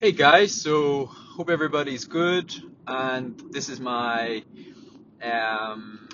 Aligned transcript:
Hey 0.00 0.12
guys, 0.12 0.54
so 0.54 1.06
hope 1.06 1.50
everybody's 1.50 2.04
good, 2.04 2.54
and 2.86 3.36
this 3.50 3.68
is 3.68 3.80
my 3.80 4.44
um, 5.20 6.08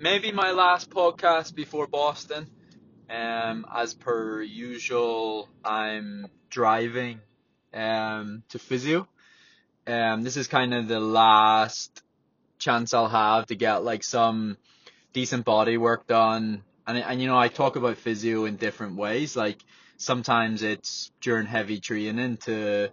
maybe 0.00 0.32
my 0.32 0.50
last 0.50 0.90
podcast 0.90 1.54
before 1.54 1.86
Boston. 1.86 2.50
Um, 3.08 3.66
as 3.72 3.94
per 3.94 4.42
usual, 4.42 5.48
I'm 5.64 6.26
driving 6.50 7.20
um, 7.72 8.42
to 8.48 8.58
physio. 8.58 9.06
Um, 9.86 10.24
this 10.24 10.36
is 10.36 10.48
kind 10.48 10.74
of 10.74 10.88
the 10.88 10.98
last 10.98 12.02
chance 12.58 12.94
I'll 12.94 13.06
have 13.06 13.46
to 13.46 13.54
get 13.54 13.84
like 13.84 14.02
some 14.02 14.56
decent 15.12 15.44
body 15.44 15.76
work 15.76 16.08
done, 16.08 16.64
and 16.84 16.98
and 16.98 17.22
you 17.22 17.28
know 17.28 17.38
I 17.38 17.46
talk 17.46 17.76
about 17.76 17.96
physio 17.96 18.46
in 18.46 18.56
different 18.56 18.96
ways, 18.96 19.36
like 19.36 19.58
sometimes 19.98 20.64
it's 20.64 21.12
during 21.20 21.46
heavy 21.46 21.78
training 21.78 22.38
to 22.38 22.90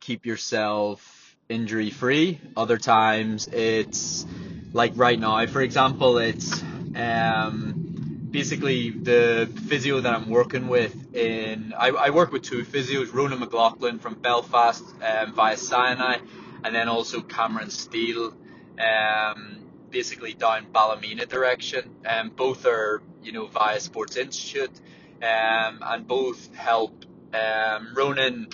keep 0.00 0.26
yourself 0.26 1.36
injury 1.48 1.90
free. 1.90 2.40
Other 2.56 2.78
times 2.78 3.48
it's 3.48 4.26
like 4.72 4.92
right 4.96 5.18
now, 5.18 5.46
for 5.46 5.60
example, 5.60 6.18
it's 6.18 6.62
um, 6.94 8.28
basically 8.30 8.90
the 8.90 9.50
physio 9.68 10.00
that 10.00 10.14
I'm 10.14 10.30
working 10.30 10.68
with 10.68 11.14
in, 11.14 11.74
I, 11.76 11.88
I 11.88 12.10
work 12.10 12.32
with 12.32 12.42
two 12.42 12.64
physios, 12.64 13.12
Ronan 13.12 13.40
McLaughlin 13.40 13.98
from 13.98 14.14
Belfast 14.14 14.84
um, 15.02 15.34
via 15.34 15.56
SINI, 15.56 16.20
and 16.64 16.74
then 16.74 16.88
also 16.88 17.20
Cameron 17.20 17.70
Steele, 17.70 18.34
um, 18.78 19.58
basically 19.90 20.34
down 20.34 20.66
Ballymena 20.72 21.26
direction. 21.26 21.90
Um, 22.06 22.30
both 22.30 22.66
are, 22.66 23.02
you 23.22 23.32
know, 23.32 23.46
via 23.46 23.80
Sports 23.80 24.16
Institute, 24.16 24.80
um, 25.22 25.80
and 25.82 26.06
both 26.06 26.54
help 26.54 27.04
um, 27.34 27.94
Ronan 27.94 28.48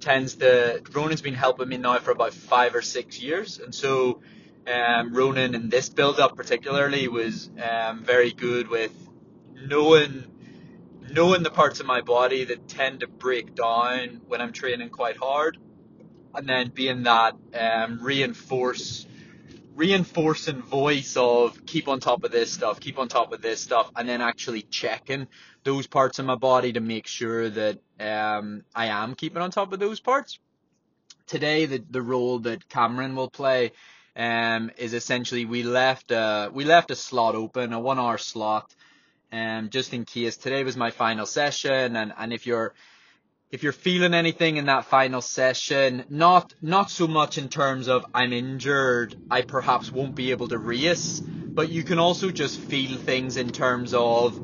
tends 0.00 0.36
to 0.36 0.82
Ronan's 0.92 1.22
been 1.22 1.34
helping 1.34 1.68
me 1.68 1.76
now 1.76 1.98
for 1.98 2.10
about 2.10 2.32
five 2.32 2.74
or 2.74 2.82
six 2.82 3.20
years, 3.20 3.58
and 3.58 3.74
so 3.74 4.20
um, 4.66 5.14
Ronan 5.14 5.54
in 5.54 5.68
this 5.68 5.88
build 5.88 6.20
up 6.20 6.36
particularly 6.36 7.08
was 7.08 7.50
um, 7.62 8.04
very 8.04 8.32
good 8.32 8.68
with 8.68 8.92
knowing 9.54 10.24
knowing 11.10 11.42
the 11.42 11.50
parts 11.50 11.80
of 11.80 11.86
my 11.86 12.00
body 12.00 12.44
that 12.44 12.68
tend 12.68 13.00
to 13.00 13.06
break 13.08 13.54
down 13.54 14.20
when 14.28 14.40
I'm 14.40 14.52
training 14.52 14.90
quite 14.90 15.16
hard, 15.16 15.58
and 16.34 16.48
then 16.48 16.70
being 16.70 17.02
that 17.04 17.34
um, 17.58 17.98
reinforce 18.00 19.06
reinforcing 19.74 20.62
voice 20.62 21.16
of 21.16 21.64
keep 21.66 21.88
on 21.88 22.00
top 22.00 22.24
of 22.24 22.32
this 22.32 22.52
stuff, 22.52 22.80
keep 22.80 22.98
on 22.98 23.08
top 23.08 23.32
of 23.32 23.40
this 23.40 23.60
stuff, 23.60 23.90
and 23.96 24.08
then 24.08 24.20
actually 24.20 24.62
checking 24.62 25.26
those 25.64 25.86
parts 25.86 26.18
of 26.18 26.26
my 26.26 26.34
body 26.34 26.72
to 26.72 26.80
make 26.80 27.06
sure 27.06 27.48
that 27.48 27.78
um, 27.98 28.64
I 28.74 28.86
am 28.86 29.14
keeping 29.14 29.42
on 29.42 29.50
top 29.50 29.72
of 29.72 29.78
those 29.78 30.00
parts. 30.00 30.38
Today, 31.26 31.66
the, 31.66 31.84
the 31.90 32.02
role 32.02 32.40
that 32.40 32.68
Cameron 32.68 33.14
will 33.14 33.30
play 33.30 33.72
um, 34.16 34.70
is 34.76 34.94
essentially 34.94 35.44
we 35.44 35.62
left 35.62 36.10
a, 36.10 36.50
we 36.52 36.64
left 36.64 36.90
a 36.90 36.96
slot 36.96 37.34
open, 37.34 37.72
a 37.72 37.78
one 37.78 37.98
hour 37.98 38.18
slot, 38.18 38.74
um, 39.32 39.70
just 39.70 39.94
in 39.94 40.04
case. 40.04 40.36
Today 40.36 40.64
was 40.64 40.76
my 40.76 40.90
final 40.90 41.26
session, 41.26 41.94
and, 41.94 42.12
and 42.18 42.32
if 42.32 42.46
you're 42.46 42.74
if 43.50 43.64
you're 43.64 43.72
feeling 43.72 44.14
anything 44.14 44.56
in 44.56 44.66
that 44.66 44.84
final 44.84 45.20
session, 45.20 46.04
not 46.08 46.54
not 46.62 46.90
so 46.90 47.08
much 47.08 47.36
in 47.36 47.48
terms 47.48 47.88
of 47.88 48.06
I'm 48.14 48.32
injured, 48.32 49.16
I 49.30 49.42
perhaps 49.42 49.90
won't 49.90 50.14
be 50.14 50.30
able 50.30 50.48
to 50.48 50.58
race, 50.58 51.20
but 51.20 51.68
you 51.68 51.82
can 51.82 51.98
also 51.98 52.30
just 52.30 52.60
feel 52.60 52.96
things 52.96 53.36
in 53.36 53.50
terms 53.50 53.92
of, 53.92 54.40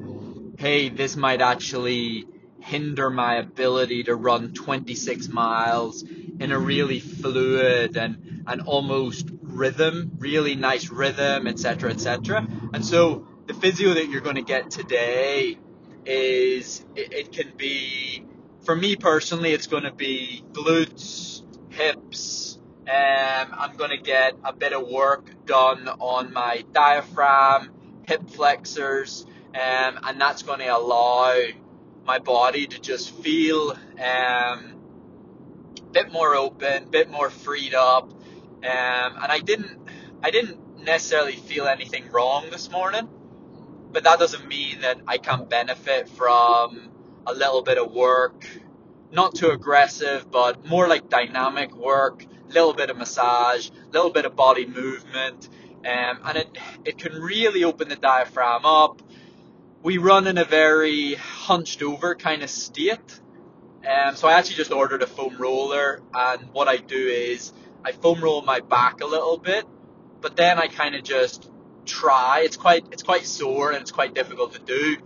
hey, 0.58 0.88
this 0.88 1.14
might 1.16 1.40
actually 1.40 2.26
hinder 2.58 3.08
my 3.08 3.36
ability 3.36 4.04
to 4.04 4.16
run 4.16 4.52
26 4.52 5.28
miles 5.28 6.02
in 6.02 6.50
a 6.50 6.58
really 6.58 6.98
fluid 6.98 7.96
and 7.96 8.42
and 8.48 8.62
almost 8.62 9.28
rhythm, 9.40 10.10
really 10.18 10.56
nice 10.56 10.90
rhythm, 10.90 11.46
etc., 11.46 11.90
etc. 11.90 12.44
And 12.74 12.84
so 12.84 13.28
the 13.46 13.54
physio 13.54 13.94
that 13.94 14.08
you're 14.08 14.20
going 14.20 14.36
to 14.36 14.42
get 14.42 14.72
today 14.72 15.58
is 16.04 16.84
it, 16.96 17.12
it 17.12 17.32
can 17.32 17.52
be 17.56 18.24
for 18.66 18.76
me 18.76 18.96
personally, 18.96 19.52
it's 19.52 19.68
going 19.68 19.84
to 19.84 19.92
be 19.92 20.44
glutes, 20.52 21.42
hips. 21.70 22.58
Um, 22.80 23.54
I'm 23.56 23.76
going 23.76 23.90
to 23.90 23.96
get 23.96 24.34
a 24.44 24.52
bit 24.52 24.72
of 24.72 24.86
work 24.88 25.30
done 25.46 25.88
on 25.88 26.32
my 26.32 26.64
diaphragm, 26.72 27.70
hip 28.06 28.28
flexors, 28.28 29.24
um, 29.54 30.00
and 30.02 30.20
that's 30.20 30.42
going 30.42 30.58
to 30.58 30.66
allow 30.66 31.40
my 32.04 32.18
body 32.18 32.66
to 32.66 32.80
just 32.80 33.10
feel 33.22 33.70
um, 33.70 34.74
a 35.78 35.90
bit 35.92 36.12
more 36.12 36.34
open, 36.34 36.82
a 36.82 36.86
bit 36.86 37.08
more 37.08 37.30
freed 37.30 37.74
up. 37.74 38.10
Um, 38.10 38.62
and 38.62 39.32
I 39.32 39.38
didn't, 39.38 39.78
I 40.22 40.30
didn't 40.30 40.84
necessarily 40.84 41.36
feel 41.36 41.68
anything 41.68 42.10
wrong 42.10 42.50
this 42.50 42.68
morning, 42.70 43.08
but 43.92 44.02
that 44.04 44.18
doesn't 44.18 44.46
mean 44.48 44.80
that 44.80 44.98
I 45.06 45.18
can't 45.18 45.48
benefit 45.48 46.08
from 46.08 46.90
a 47.26 47.34
little 47.34 47.62
bit 47.62 47.78
of 47.78 47.92
work, 47.92 48.46
not 49.10 49.34
too 49.34 49.50
aggressive, 49.50 50.30
but 50.30 50.64
more 50.64 50.88
like 50.88 51.08
dynamic 51.08 51.74
work, 51.74 52.24
a 52.24 52.52
little 52.52 52.72
bit 52.72 52.90
of 52.90 52.96
massage, 52.96 53.68
a 53.68 53.90
little 53.92 54.10
bit 54.10 54.24
of 54.24 54.36
body 54.36 54.66
movement, 54.66 55.48
um, 55.84 56.20
and 56.24 56.38
it 56.38 56.58
it 56.84 56.98
can 56.98 57.20
really 57.20 57.64
open 57.64 57.88
the 57.88 57.96
diaphragm 57.96 58.64
up. 58.64 59.02
We 59.82 59.98
run 59.98 60.26
in 60.26 60.38
a 60.38 60.44
very 60.44 61.14
hunched 61.14 61.82
over 61.82 62.14
kind 62.14 62.42
of 62.42 62.50
state, 62.50 63.20
um, 63.86 64.16
so 64.16 64.28
I 64.28 64.34
actually 64.34 64.56
just 64.56 64.72
ordered 64.72 65.02
a 65.02 65.06
foam 65.06 65.36
roller, 65.36 66.02
and 66.14 66.52
what 66.52 66.68
I 66.68 66.76
do 66.76 66.96
is 67.08 67.52
I 67.84 67.92
foam 67.92 68.20
roll 68.20 68.42
my 68.42 68.60
back 68.60 69.00
a 69.00 69.06
little 69.06 69.38
bit, 69.38 69.64
but 70.20 70.36
then 70.36 70.58
I 70.58 70.68
kind 70.68 70.94
of 70.94 71.02
just 71.02 71.50
try. 71.84 72.42
It's 72.44 72.56
quite 72.56 72.86
it's 72.92 73.02
quite 73.02 73.26
sore 73.26 73.70
and 73.70 73.80
it's 73.80 73.92
quite 73.92 74.12
difficult 74.12 74.54
to 74.54 74.58
do 74.58 74.96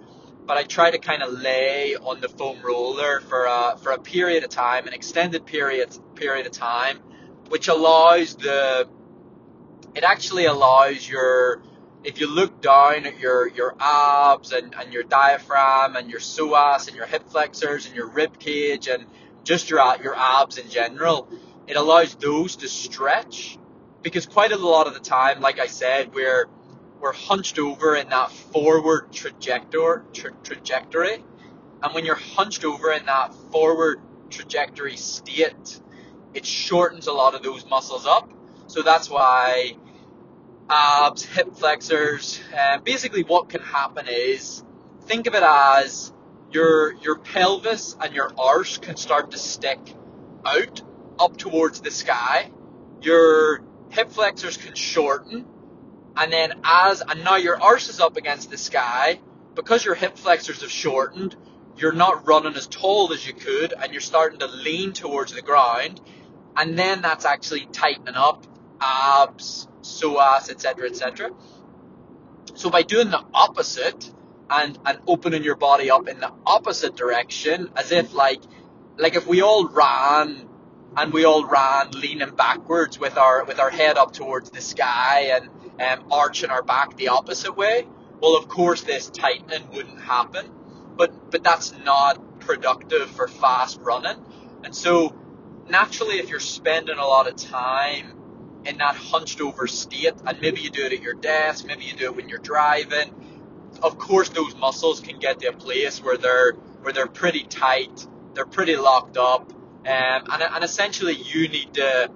but 0.46 0.56
I 0.56 0.64
try 0.64 0.90
to 0.90 0.98
kind 0.98 1.22
of 1.22 1.32
lay 1.32 1.96
on 1.96 2.20
the 2.20 2.28
foam 2.28 2.60
roller 2.62 3.20
for 3.20 3.44
a, 3.44 3.76
for 3.82 3.92
a 3.92 3.98
period 3.98 4.44
of 4.44 4.50
time, 4.50 4.86
an 4.86 4.94
extended 4.94 5.46
period 5.46 5.96
period 6.14 6.46
of 6.46 6.52
time, 6.52 6.98
which 7.48 7.68
allows 7.68 8.34
the 8.34 8.88
it 9.94 10.04
actually 10.04 10.46
allows 10.46 11.08
your 11.08 11.62
if 12.02 12.20
you 12.20 12.26
look 12.26 12.60
down 12.60 13.06
at 13.06 13.18
your 13.18 13.48
your 13.48 13.74
abs 13.80 14.52
and, 14.52 14.74
and 14.74 14.92
your 14.92 15.02
diaphragm 15.02 15.96
and 15.96 16.10
your 16.10 16.20
psoas 16.20 16.88
and 16.88 16.96
your 16.96 17.06
hip 17.06 17.28
flexors 17.28 17.86
and 17.86 17.94
your 17.94 18.08
rib 18.08 18.38
cage 18.38 18.88
and 18.88 19.06
just 19.44 19.70
your 19.70 19.80
your 20.02 20.14
abs 20.14 20.58
in 20.58 20.68
general, 20.68 21.28
it 21.66 21.76
allows 21.76 22.14
those 22.16 22.56
to 22.56 22.68
stretch 22.68 23.58
because 24.02 24.26
quite 24.26 24.52
a 24.52 24.56
lot 24.56 24.86
of 24.86 24.94
the 24.94 25.00
time, 25.00 25.40
like 25.40 25.58
I 25.58 25.66
said, 25.66 26.14
we're 26.14 26.48
we're 27.00 27.12
hunched 27.12 27.58
over 27.58 27.96
in 27.96 28.10
that 28.10 28.30
forward 28.30 29.12
trajectory, 29.12 30.02
tra- 30.12 30.32
trajectory. 30.42 31.24
And 31.82 31.94
when 31.94 32.04
you're 32.04 32.14
hunched 32.14 32.64
over 32.64 32.92
in 32.92 33.06
that 33.06 33.34
forward 33.50 34.00
trajectory 34.28 34.96
state, 34.96 35.80
it 36.34 36.44
shortens 36.44 37.06
a 37.06 37.12
lot 37.12 37.34
of 37.34 37.42
those 37.42 37.64
muscles 37.66 38.06
up. 38.06 38.30
So 38.66 38.82
that's 38.82 39.08
why 39.08 39.76
abs, 40.68 41.24
hip 41.24 41.56
flexors, 41.56 42.40
uh, 42.56 42.78
basically 42.78 43.22
what 43.22 43.48
can 43.48 43.62
happen 43.62 44.06
is 44.06 44.62
think 45.06 45.26
of 45.26 45.34
it 45.34 45.42
as 45.42 46.12
your 46.52 46.94
your 47.02 47.18
pelvis 47.18 47.96
and 48.00 48.14
your 48.14 48.30
arse 48.38 48.78
can 48.78 48.96
start 48.96 49.30
to 49.30 49.38
stick 49.38 49.80
out 50.44 50.82
up 51.18 51.36
towards 51.36 51.80
the 51.80 51.90
sky. 51.90 52.50
Your 53.00 53.62
hip 53.88 54.10
flexors 54.10 54.56
can 54.56 54.74
shorten 54.74 55.46
and 56.20 56.30
then 56.30 56.52
as, 56.62 57.00
and 57.00 57.24
now 57.24 57.36
your 57.36 57.60
arse 57.60 57.88
is 57.88 57.98
up 57.98 58.18
against 58.18 58.50
the 58.50 58.58
sky, 58.58 59.18
because 59.54 59.86
your 59.86 59.94
hip 59.94 60.18
flexors 60.18 60.60
have 60.60 60.70
shortened, 60.70 61.34
you're 61.78 61.92
not 61.92 62.28
running 62.28 62.54
as 62.56 62.66
tall 62.66 63.10
as 63.14 63.26
you 63.26 63.32
could, 63.32 63.72
and 63.72 63.90
you're 63.92 64.02
starting 64.02 64.38
to 64.40 64.46
lean 64.46 64.92
towards 64.92 65.32
the 65.32 65.40
ground, 65.40 65.98
and 66.56 66.78
then 66.78 67.00
that's 67.00 67.24
actually 67.24 67.64
tightening 67.72 68.16
up 68.16 68.46
abs, 68.82 69.66
psoas, 69.80 70.50
etc., 70.50 70.90
etc. 70.90 71.30
So 72.54 72.68
by 72.68 72.82
doing 72.82 73.10
the 73.10 73.24
opposite 73.32 74.12
and 74.50 74.78
and 74.84 74.98
opening 75.06 75.42
your 75.42 75.56
body 75.56 75.90
up 75.90 76.06
in 76.06 76.20
the 76.20 76.30
opposite 76.44 76.96
direction, 76.96 77.70
as 77.76 77.92
if 77.92 78.12
like 78.12 78.42
like 78.98 79.14
if 79.14 79.26
we 79.26 79.40
all 79.40 79.66
ran 79.68 80.46
and 80.98 81.12
we 81.14 81.24
all 81.24 81.46
ran 81.46 81.92
leaning 81.92 82.34
backwards 82.34 82.98
with 82.98 83.16
our 83.16 83.44
with 83.44 83.58
our 83.58 83.70
head 83.70 83.96
up 83.96 84.12
towards 84.12 84.50
the 84.50 84.60
sky 84.60 85.30
and 85.34 85.48
um, 85.80 86.04
arching 86.10 86.50
our 86.50 86.62
back 86.62 86.96
the 86.96 87.08
opposite 87.08 87.56
way, 87.56 87.86
well, 88.20 88.36
of 88.36 88.48
course, 88.48 88.82
this 88.82 89.08
tightening 89.10 89.70
wouldn't 89.72 90.00
happen. 90.00 90.46
But 90.96 91.30
but 91.30 91.42
that's 91.42 91.72
not 91.84 92.40
productive 92.40 93.10
for 93.10 93.28
fast 93.28 93.80
running. 93.80 94.16
And 94.64 94.74
so 94.74 95.14
naturally, 95.68 96.18
if 96.18 96.28
you're 96.28 96.40
spending 96.40 96.98
a 96.98 97.06
lot 97.06 97.26
of 97.26 97.36
time 97.36 98.62
in 98.64 98.78
that 98.78 98.96
hunched 98.96 99.40
over 99.40 99.66
state, 99.66 100.12
and 100.26 100.40
maybe 100.40 100.60
you 100.60 100.70
do 100.70 100.84
it 100.84 100.92
at 100.92 101.02
your 101.02 101.14
desk, 101.14 101.64
maybe 101.64 101.84
you 101.84 101.94
do 101.94 102.04
it 102.06 102.16
when 102.16 102.28
you're 102.28 102.38
driving, 102.38 103.14
of 103.82 103.98
course, 103.98 104.28
those 104.30 104.54
muscles 104.56 105.00
can 105.00 105.18
get 105.18 105.40
to 105.40 105.48
a 105.48 105.52
place 105.52 106.02
where 106.02 106.18
they're 106.18 106.52
where 106.82 106.92
they're 106.92 107.06
pretty 107.06 107.44
tight, 107.44 108.06
they're 108.34 108.46
pretty 108.46 108.76
locked 108.76 109.16
up, 109.16 109.52
Um, 109.86 110.24
and, 110.30 110.42
and 110.42 110.64
essentially, 110.64 111.14
you 111.14 111.48
need 111.48 111.74
to 111.74 112.10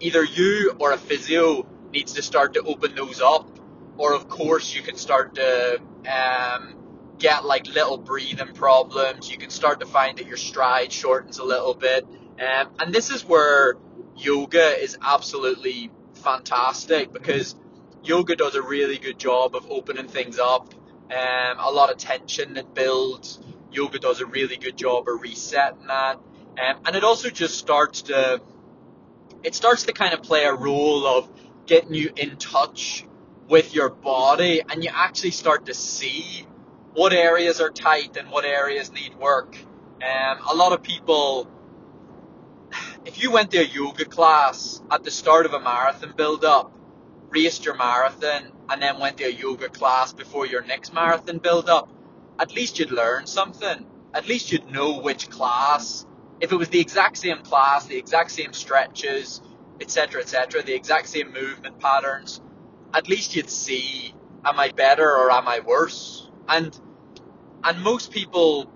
either 0.00 0.24
you 0.24 0.74
or 0.80 0.92
a 0.92 0.98
physio 0.98 1.66
needs 1.92 2.12
to 2.14 2.22
start 2.22 2.54
to 2.54 2.62
open 2.62 2.94
those 2.94 3.20
up, 3.20 3.48
or 3.96 4.14
of 4.14 4.28
course 4.28 4.74
you 4.74 4.82
can 4.82 4.96
start 4.96 5.34
to 5.36 5.80
um, 6.08 6.74
get 7.18 7.44
like 7.44 7.66
little 7.66 7.98
breathing 7.98 8.54
problems. 8.54 9.30
You 9.30 9.38
can 9.38 9.50
start 9.50 9.80
to 9.80 9.86
find 9.86 10.18
that 10.18 10.26
your 10.26 10.36
stride 10.36 10.92
shortens 10.92 11.38
a 11.38 11.44
little 11.44 11.74
bit, 11.74 12.04
um, 12.04 12.70
and 12.78 12.94
this 12.94 13.10
is 13.10 13.24
where 13.24 13.76
yoga 14.16 14.82
is 14.82 14.96
absolutely 15.02 15.90
fantastic 16.14 17.12
because 17.12 17.54
yoga 18.02 18.36
does 18.36 18.54
a 18.54 18.62
really 18.62 18.98
good 18.98 19.18
job 19.18 19.54
of 19.54 19.70
opening 19.70 20.08
things 20.08 20.38
up. 20.38 20.74
Um, 21.10 21.58
a 21.58 21.70
lot 21.70 21.90
of 21.90 21.98
tension 21.98 22.54
that 22.54 22.74
builds. 22.74 23.38
Yoga 23.70 23.98
does 23.98 24.20
a 24.20 24.26
really 24.26 24.56
good 24.56 24.76
job 24.76 25.08
of 25.08 25.20
resetting 25.20 25.86
that, 25.86 26.16
um, 26.16 26.80
and 26.84 26.96
it 26.96 27.04
also 27.04 27.30
just 27.30 27.58
starts 27.58 28.02
to 28.02 28.40
it 29.42 29.54
starts 29.54 29.84
to 29.84 29.92
kind 29.92 30.12
of 30.12 30.22
play 30.22 30.44
a 30.44 30.52
role 30.52 31.06
of 31.06 31.30
getting 31.66 31.94
you 31.94 32.10
in 32.16 32.36
touch 32.36 33.04
with 33.48 33.74
your 33.74 33.90
body, 33.90 34.62
and 34.68 34.82
you 34.82 34.90
actually 34.92 35.30
start 35.30 35.66
to 35.66 35.74
see 35.74 36.46
what 36.94 37.12
areas 37.12 37.60
are 37.60 37.70
tight 37.70 38.16
and 38.16 38.30
what 38.30 38.44
areas 38.44 38.90
need 38.90 39.14
work. 39.16 39.56
Um, 40.02 40.38
a 40.50 40.54
lot 40.54 40.72
of 40.72 40.82
people, 40.82 41.48
if 43.04 43.22
you 43.22 43.30
went 43.30 43.50
to 43.52 43.58
a 43.58 43.64
yoga 43.64 44.04
class 44.04 44.82
at 44.90 45.04
the 45.04 45.10
start 45.10 45.46
of 45.46 45.52
a 45.52 45.60
marathon 45.60 46.14
build 46.16 46.44
up, 46.44 46.72
raced 47.30 47.64
your 47.64 47.76
marathon, 47.76 48.52
and 48.68 48.82
then 48.82 48.98
went 48.98 49.18
to 49.18 49.24
a 49.24 49.30
yoga 49.30 49.68
class 49.68 50.12
before 50.12 50.46
your 50.46 50.62
next 50.62 50.92
marathon 50.92 51.38
build 51.38 51.68
up, 51.68 51.88
at 52.38 52.54
least 52.54 52.78
you'd 52.78 52.90
learn 52.90 53.26
something. 53.26 53.86
At 54.12 54.26
least 54.26 54.50
you'd 54.50 54.70
know 54.70 55.00
which 55.00 55.28
class. 55.30 56.06
If 56.40 56.52
it 56.52 56.56
was 56.56 56.68
the 56.68 56.80
exact 56.80 57.18
same 57.18 57.42
class, 57.42 57.86
the 57.86 57.96
exact 57.96 58.30
same 58.30 58.52
stretches, 58.52 59.40
etc., 59.80 60.22
etc., 60.22 60.62
the 60.62 60.74
exact 60.74 61.08
same 61.08 61.32
movement 61.32 61.78
patterns, 61.78 62.40
at 62.94 63.08
least 63.08 63.36
you'd 63.36 63.50
see, 63.50 64.14
am 64.44 64.58
I 64.58 64.70
better 64.70 65.08
or 65.08 65.30
am 65.30 65.48
I 65.48 65.60
worse? 65.60 66.30
And 66.48 66.78
and 67.64 67.82
most 67.82 68.10
people 68.12 68.70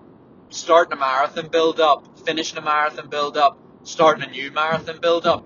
starting 0.49 0.93
a 0.93 0.99
marathon 0.99 1.47
build 1.47 1.79
up, 1.79 2.19
finishing 2.25 2.57
a 2.57 2.61
marathon 2.61 3.09
build 3.09 3.37
up, 3.37 3.57
starting 3.83 4.23
a 4.23 4.29
new 4.29 4.51
marathon 4.51 4.99
build 4.99 5.25
up, 5.25 5.45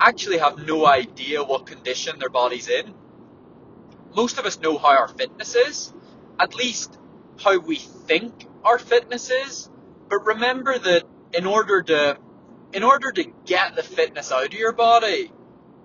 actually 0.00 0.38
have 0.38 0.66
no 0.66 0.86
idea 0.86 1.42
what 1.42 1.66
condition 1.66 2.18
their 2.18 2.28
body's 2.28 2.68
in. 2.68 2.94
Most 4.14 4.38
of 4.38 4.46
us 4.46 4.60
know 4.60 4.78
how 4.78 4.88
our 4.88 5.08
fitness 5.08 5.54
is, 5.54 5.92
at 6.38 6.54
least 6.54 6.98
how 7.40 7.58
we 7.58 7.76
think 7.76 8.46
our 8.64 8.78
fitness 8.78 9.30
is. 9.30 9.70
But 10.08 10.26
remember 10.26 10.78
that 10.78 11.04
in 11.32 11.46
order 11.46 11.82
to 11.82 12.18
in 12.72 12.82
order 12.82 13.12
to 13.12 13.24
get 13.46 13.76
the 13.76 13.82
fitness 13.82 14.32
out 14.32 14.46
of 14.46 14.52
your 14.54 14.72
body, 14.72 15.30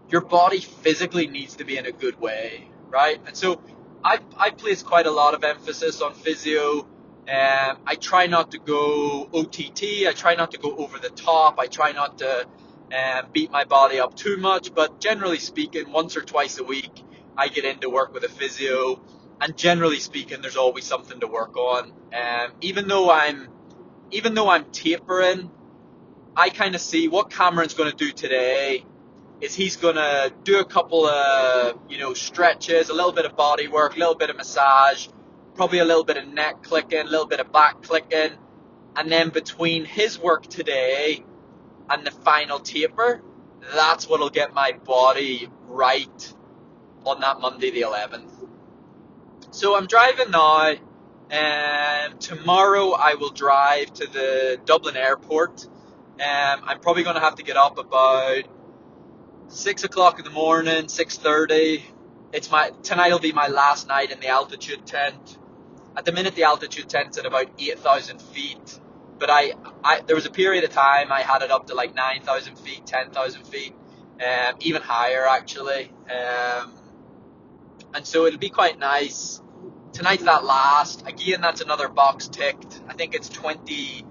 your 0.09 0.21
body 0.21 0.59
physically 0.59 1.27
needs 1.27 1.57
to 1.57 1.65
be 1.65 1.77
in 1.77 1.85
a 1.85 1.91
good 1.91 2.19
way, 2.19 2.69
right? 2.89 3.19
And 3.25 3.35
so 3.35 3.61
I 4.03 4.19
I 4.37 4.51
place 4.51 4.83
quite 4.83 5.05
a 5.05 5.11
lot 5.11 5.33
of 5.33 5.43
emphasis 5.43 6.01
on 6.01 6.13
physio. 6.13 6.87
Um, 7.27 7.79
I 7.85 7.95
try 7.99 8.27
not 8.27 8.51
to 8.51 8.59
go 8.59 9.29
OTT. 9.33 10.07
I 10.07 10.13
try 10.15 10.35
not 10.35 10.51
to 10.51 10.57
go 10.59 10.75
over 10.77 10.97
the 10.97 11.09
top. 11.09 11.59
I 11.59 11.67
try 11.67 11.91
not 11.91 12.19
to 12.19 12.47
um, 12.97 13.27
beat 13.33 13.51
my 13.51 13.65
body 13.65 13.99
up 13.99 14.15
too 14.15 14.37
much. 14.37 14.73
But 14.73 15.01
generally 15.01 15.39
speaking, 15.39 15.91
once 15.91 16.15
or 16.15 16.21
twice 16.21 16.57
a 16.57 16.63
week, 16.63 17.03
I 17.37 17.49
get 17.49 17.65
into 17.65 17.89
work 17.89 18.13
with 18.13 18.23
a 18.23 18.29
physio. 18.29 19.01
And 19.41 19.57
generally 19.57 19.99
speaking, 19.99 20.41
there's 20.41 20.55
always 20.55 20.85
something 20.85 21.19
to 21.19 21.27
work 21.27 21.57
on. 21.57 21.91
Um, 22.13 22.53
even 22.61 22.87
though 22.87 23.11
I'm, 23.11 23.49
even 24.11 24.33
though 24.35 24.49
I'm 24.49 24.71
tapering, 24.71 25.51
I 26.37 26.49
kind 26.51 26.75
of 26.75 26.81
see 26.81 27.07
what 27.07 27.31
Cameron's 27.31 27.73
going 27.73 27.89
to 27.89 27.97
do 27.97 28.11
today 28.11 28.85
is 29.41 29.55
he's 29.55 29.75
going 29.75 29.95
to 29.95 30.31
do 30.43 30.59
a 30.59 30.65
couple 30.65 31.07
of, 31.07 31.79
you 31.89 31.97
know, 31.97 32.13
stretches, 32.13 32.89
a 32.89 32.93
little 32.93 33.11
bit 33.11 33.25
of 33.25 33.35
body 33.35 33.67
work, 33.67 33.95
a 33.95 33.99
little 33.99 34.13
bit 34.13 34.29
of 34.29 34.37
massage, 34.37 35.07
probably 35.55 35.79
a 35.79 35.85
little 35.85 36.03
bit 36.03 36.15
of 36.15 36.27
neck 36.27 36.61
clicking, 36.61 36.99
a 36.99 37.03
little 37.05 37.25
bit 37.25 37.39
of 37.39 37.51
back 37.51 37.81
clicking. 37.81 38.33
And 38.95 39.11
then 39.11 39.29
between 39.29 39.83
his 39.83 40.19
work 40.19 40.45
today 40.45 41.25
and 41.89 42.05
the 42.05 42.11
final 42.11 42.59
taper, 42.59 43.23
that's 43.73 44.07
what'll 44.07 44.29
get 44.29 44.53
my 44.53 44.73
body 44.73 45.49
right 45.65 46.33
on 47.03 47.19
that 47.21 47.41
Monday 47.41 47.71
the 47.71 47.81
11th. 47.81 48.29
So 49.49 49.75
I'm 49.75 49.87
driving 49.87 50.29
now. 50.29 50.75
And 51.31 52.21
tomorrow 52.21 52.91
I 52.91 53.15
will 53.15 53.31
drive 53.31 53.91
to 53.95 54.05
the 54.05 54.59
Dublin 54.65 54.95
airport. 54.95 55.67
Um, 56.19 56.61
I'm 56.65 56.79
probably 56.79 57.03
going 57.03 57.15
to 57.15 57.21
have 57.21 57.35
to 57.35 57.43
get 57.43 57.57
up 57.57 57.77
about 57.77 58.43
six 59.49 59.83
o'clock 59.83 60.17
in 60.17 60.25
the 60.25 60.31
morning, 60.31 60.87
six 60.87 61.17
thirty. 61.17 61.85
It's 62.33 62.49
my 62.49 62.71
tonight 62.83 63.11
will 63.11 63.19
be 63.19 63.31
my 63.31 63.47
last 63.47 63.87
night 63.87 64.11
in 64.11 64.19
the 64.19 64.27
altitude 64.27 64.85
tent. 64.85 65.37
At 65.95 66.05
the 66.05 66.11
minute, 66.11 66.35
the 66.35 66.43
altitude 66.43 66.89
tent's 66.89 67.17
at 67.19 67.25
about 67.27 67.47
eight 67.59 67.79
thousand 67.79 68.19
feet, 68.21 68.79
but 69.19 69.29
I, 69.29 69.53
I 69.83 70.01
there 70.01 70.15
was 70.15 70.25
a 70.25 70.31
period 70.31 70.63
of 70.63 70.71
time 70.71 71.11
I 71.11 71.21
had 71.21 71.43
it 71.43 71.51
up 71.51 71.67
to 71.67 71.75
like 71.75 71.93
nine 71.93 72.21
thousand 72.23 72.57
feet, 72.57 72.85
ten 72.87 73.11
thousand 73.11 73.45
feet, 73.45 73.75
um, 74.19 74.55
even 74.61 74.81
higher 74.81 75.27
actually. 75.27 75.91
Um, 76.09 76.73
and 77.93 78.05
so 78.05 78.25
it'll 78.25 78.39
be 78.39 78.49
quite 78.49 78.79
nice. 78.79 79.41
Tonight's 79.93 80.23
that 80.23 80.43
last. 80.43 81.07
Again, 81.07 81.41
that's 81.41 81.61
another 81.61 81.87
box 81.87 82.27
ticked. 82.27 82.81
I 82.87 82.93
think 82.93 83.15
it's 83.15 83.29
20, 83.29 84.05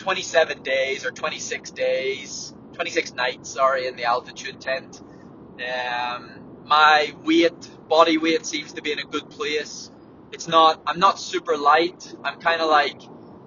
27 0.00 0.62
days 0.62 1.04
or 1.06 1.10
26 1.10 1.70
days 1.70 2.54
26 2.80 3.12
nights, 3.12 3.50
sorry, 3.50 3.86
in 3.86 3.96
the 3.96 4.04
altitude 4.04 4.58
tent. 4.58 5.02
Um, 5.60 6.62
my 6.64 7.12
weight, 7.24 7.52
body 7.88 8.16
weight 8.16 8.46
seems 8.46 8.72
to 8.72 8.80
be 8.82 8.90
in 8.90 8.98
a 8.98 9.04
good 9.04 9.28
place. 9.28 9.90
It's 10.32 10.48
not, 10.48 10.80
I'm 10.86 10.98
not 10.98 11.18
super 11.18 11.58
light. 11.58 12.14
I'm 12.24 12.40
kind 12.40 12.62
of 12.62 12.70
like 12.70 13.00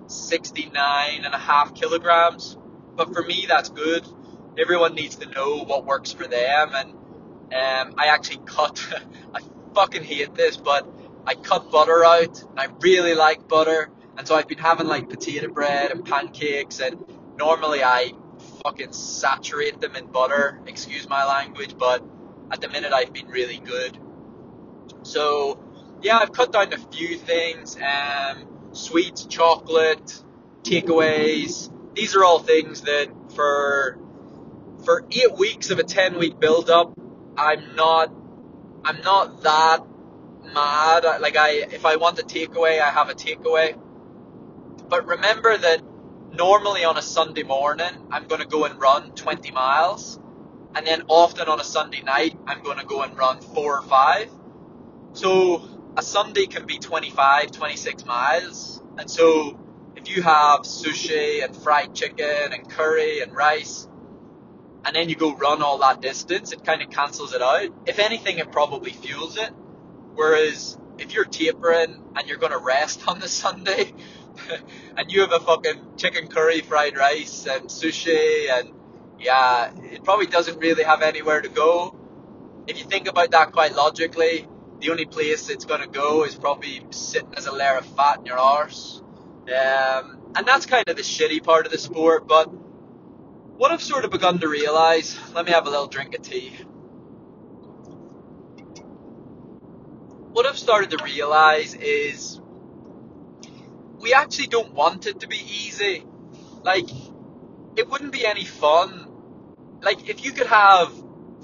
69 0.05 1.25
and 1.25 1.33
a 1.33 1.37
half 1.39 1.73
kilograms. 1.73 2.55
But 2.95 3.11
for 3.11 3.23
me, 3.23 3.45
that's 3.47 3.69
good. 3.69 4.05
Everyone 4.55 4.93
needs 4.93 5.15
to 5.15 5.25
know 5.27 5.63
what 5.63 5.83
works 5.85 6.11
for 6.11 6.27
them. 6.27 6.69
And 6.75 6.91
um, 6.91 7.95
I 7.97 8.09
actually 8.09 8.41
cut, 8.45 8.85
I 9.33 9.39
fucking 9.73 10.03
hate 10.03 10.35
this, 10.35 10.57
but 10.57 10.87
I 11.25 11.33
cut 11.33 11.71
butter 11.71 12.05
out. 12.05 12.43
I 12.55 12.67
really 12.81 13.15
like 13.15 13.47
butter. 13.47 13.89
And 14.17 14.27
so 14.27 14.35
I've 14.35 14.47
been 14.47 14.59
having 14.59 14.87
like 14.87 15.09
potato 15.09 15.47
bread 15.49 15.91
and 15.91 16.05
pancakes. 16.05 16.79
And 16.79 17.03
normally 17.37 17.83
I 17.83 18.11
fucking 18.63 18.93
saturate 18.93 19.81
them 19.81 19.95
in 19.95 20.07
butter. 20.07 20.59
Excuse 20.67 21.07
my 21.09 21.25
language, 21.25 21.75
but 21.77 22.03
at 22.51 22.61
the 22.61 22.69
minute 22.69 22.93
I've 22.93 23.13
been 23.13 23.27
really 23.27 23.57
good. 23.57 23.97
So 25.03 25.59
yeah, 26.01 26.17
I've 26.17 26.31
cut 26.31 26.51
down 26.51 26.73
a 26.73 26.77
few 26.77 27.17
things. 27.17 27.77
Um, 27.77 28.47
sweets, 28.73 29.25
chocolate, 29.25 30.21
takeaways. 30.63 31.71
These 31.95 32.15
are 32.15 32.23
all 32.23 32.39
things 32.39 32.81
that 32.81 33.07
for 33.35 33.97
for 34.85 35.05
eight 35.11 35.37
weeks 35.37 35.69
of 35.69 35.79
a 35.79 35.83
ten 35.83 36.17
week 36.17 36.39
build 36.39 36.69
up, 36.69 36.93
I'm 37.37 37.75
not 37.75 38.11
I'm 38.85 39.01
not 39.01 39.43
that 39.43 39.79
mad. 40.53 41.05
Like 41.21 41.37
I, 41.37 41.51
if 41.71 41.85
I 41.85 41.95
want 41.95 42.19
a 42.19 42.23
takeaway, 42.23 42.81
I 42.81 42.89
have 42.89 43.09
a 43.09 43.13
takeaway. 43.13 43.79
But 44.93 45.07
remember 45.07 45.57
that 45.57 45.81
normally 46.33 46.83
on 46.83 46.99
a 46.99 47.01
Sunday 47.01 47.41
morning, 47.41 47.89
I'm 48.11 48.27
going 48.27 48.41
to 48.41 48.47
go 48.47 48.65
and 48.65 48.79
run 48.79 49.09
20 49.15 49.49
miles. 49.49 50.19
And 50.75 50.85
then 50.85 51.05
often 51.07 51.47
on 51.47 51.59
a 51.59 51.63
Sunday 51.63 52.03
night, 52.03 52.37
I'm 52.45 52.61
going 52.61 52.77
to 52.77 52.85
go 52.85 53.01
and 53.01 53.17
run 53.17 53.41
four 53.41 53.79
or 53.79 53.81
five. 53.81 54.29
So 55.13 55.67
a 55.97 56.03
Sunday 56.03 56.45
can 56.45 56.67
be 56.67 56.77
25, 56.77 57.49
26 57.49 58.05
miles. 58.05 58.83
And 58.99 59.09
so 59.09 59.59
if 59.95 60.15
you 60.15 60.21
have 60.21 60.59
sushi 60.59 61.43
and 61.43 61.55
fried 61.55 61.95
chicken 61.95 62.53
and 62.53 62.69
curry 62.69 63.21
and 63.21 63.35
rice, 63.35 63.87
and 64.85 64.95
then 64.95 65.09
you 65.09 65.15
go 65.15 65.33
run 65.35 65.63
all 65.63 65.79
that 65.79 66.01
distance, 66.01 66.51
it 66.51 66.63
kind 66.63 66.83
of 66.83 66.91
cancels 66.91 67.33
it 67.33 67.41
out. 67.41 67.67
If 67.87 67.97
anything, 67.97 68.37
it 68.37 68.51
probably 68.51 68.91
fuels 68.91 69.37
it. 69.37 69.49
Whereas 70.13 70.77
if 70.99 71.15
you're 71.15 71.25
tapering 71.25 72.03
and 72.15 72.27
you're 72.27 72.37
going 72.37 72.51
to 72.51 72.59
rest 72.59 73.01
on 73.07 73.19
the 73.19 73.27
Sunday, 73.27 73.91
and 74.97 75.11
you 75.11 75.21
have 75.21 75.31
a 75.31 75.39
fucking 75.39 75.97
chicken 75.97 76.27
curry, 76.27 76.61
fried 76.61 76.97
rice, 76.97 77.47
and 77.47 77.65
sushi, 77.65 78.49
and 78.49 78.71
yeah, 79.19 79.71
it 79.91 80.03
probably 80.03 80.27
doesn't 80.27 80.59
really 80.59 80.83
have 80.83 81.01
anywhere 81.01 81.41
to 81.41 81.49
go. 81.49 81.95
If 82.67 82.77
you 82.77 82.85
think 82.85 83.07
about 83.07 83.31
that 83.31 83.51
quite 83.51 83.75
logically, 83.75 84.47
the 84.79 84.91
only 84.91 85.05
place 85.05 85.49
it's 85.49 85.65
going 85.65 85.81
to 85.81 85.87
go 85.87 86.23
is 86.23 86.35
probably 86.35 86.85
sitting 86.89 87.33
as 87.37 87.45
a 87.45 87.51
layer 87.51 87.77
of 87.77 87.85
fat 87.85 88.19
in 88.19 88.25
your 88.25 88.37
arse. 88.37 89.01
Um, 89.43 90.19
and 90.35 90.47
that's 90.47 90.65
kind 90.65 90.87
of 90.87 90.95
the 90.95 91.03
shitty 91.03 91.43
part 91.43 91.65
of 91.65 91.71
the 91.71 91.77
sport, 91.77 92.27
but 92.27 92.45
what 93.57 93.71
I've 93.71 93.83
sort 93.83 94.03
of 94.03 94.11
begun 94.11 94.39
to 94.39 94.47
realise, 94.47 95.17
let 95.33 95.45
me 95.45 95.51
have 95.51 95.67
a 95.67 95.69
little 95.69 95.87
drink 95.87 96.15
of 96.15 96.21
tea. 96.21 96.49
What 100.31 100.45
I've 100.45 100.57
started 100.57 100.89
to 100.97 101.03
realise 101.03 101.75
is 101.75 102.41
we 104.03 104.13
actually 104.13 104.47
don't 104.47 104.73
want 104.73 105.07
it 105.07 105.21
to 105.21 105.27
be 105.27 105.37
easy. 105.37 106.03
Like, 106.61 106.89
it 107.77 107.89
wouldn't 107.89 108.11
be 108.11 108.25
any 108.25 108.43
fun. 108.43 109.07
Like 109.81 110.09
if 110.09 110.23
you 110.23 110.33
could 110.33 110.47
have 110.47 110.91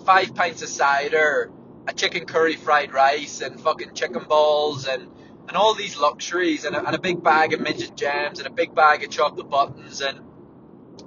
five 0.06 0.36
pints 0.36 0.62
of 0.62 0.70
cider, 0.70 1.52
a 1.88 1.94
chicken 1.94 2.26
curry 2.26 2.56
fried 2.56 2.94
rice, 2.94 3.42
and 3.42 3.60
fucking 3.60 3.94
chicken 3.94 4.24
balls, 4.28 4.88
and 4.88 5.08
and 5.48 5.58
all 5.58 5.74
these 5.74 5.98
luxuries, 5.98 6.66
and 6.66 6.76
a, 6.76 6.86
and 6.86 6.96
a 6.96 7.00
big 7.00 7.24
bag 7.24 7.54
of 7.54 7.62
midget 7.62 7.96
gems, 7.96 8.40
and 8.40 8.48
a 8.48 8.52
big 8.52 8.76
bag 8.76 9.04
of 9.04 9.10
chocolate 9.10 9.50
buttons, 9.50 10.02
and 10.02 10.20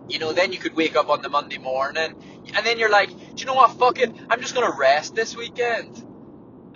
you 0.09 0.18
know, 0.18 0.32
then 0.32 0.52
you 0.52 0.59
could 0.59 0.75
wake 0.75 0.97
up 0.97 1.11
on 1.11 1.23
the 1.23 1.28
Monday 1.28 1.59
morning, 1.59 2.14
and 2.54 2.66
then 2.66 2.78
you're 2.78 2.90
like, 2.90 3.11
do 3.11 3.35
you 3.37 3.44
know 3.44 3.54
what? 3.54 3.78
Fuck 3.78 4.00
it, 4.00 4.11
I'm 4.28 4.40
just 4.40 4.54
gonna 4.54 4.75
rest 4.76 5.14
this 5.14 5.37
weekend, 5.37 6.04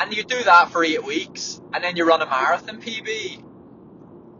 and 0.01 0.15
you 0.15 0.23
do 0.23 0.43
that 0.45 0.71
for 0.71 0.85
eight 0.85 1.05
weeks, 1.05 1.61
and 1.73 1.83
then 1.83 1.97
you 1.97 2.07
run 2.07 2.23
a 2.23 2.27
marathon 2.27 2.81
PB. 2.81 3.43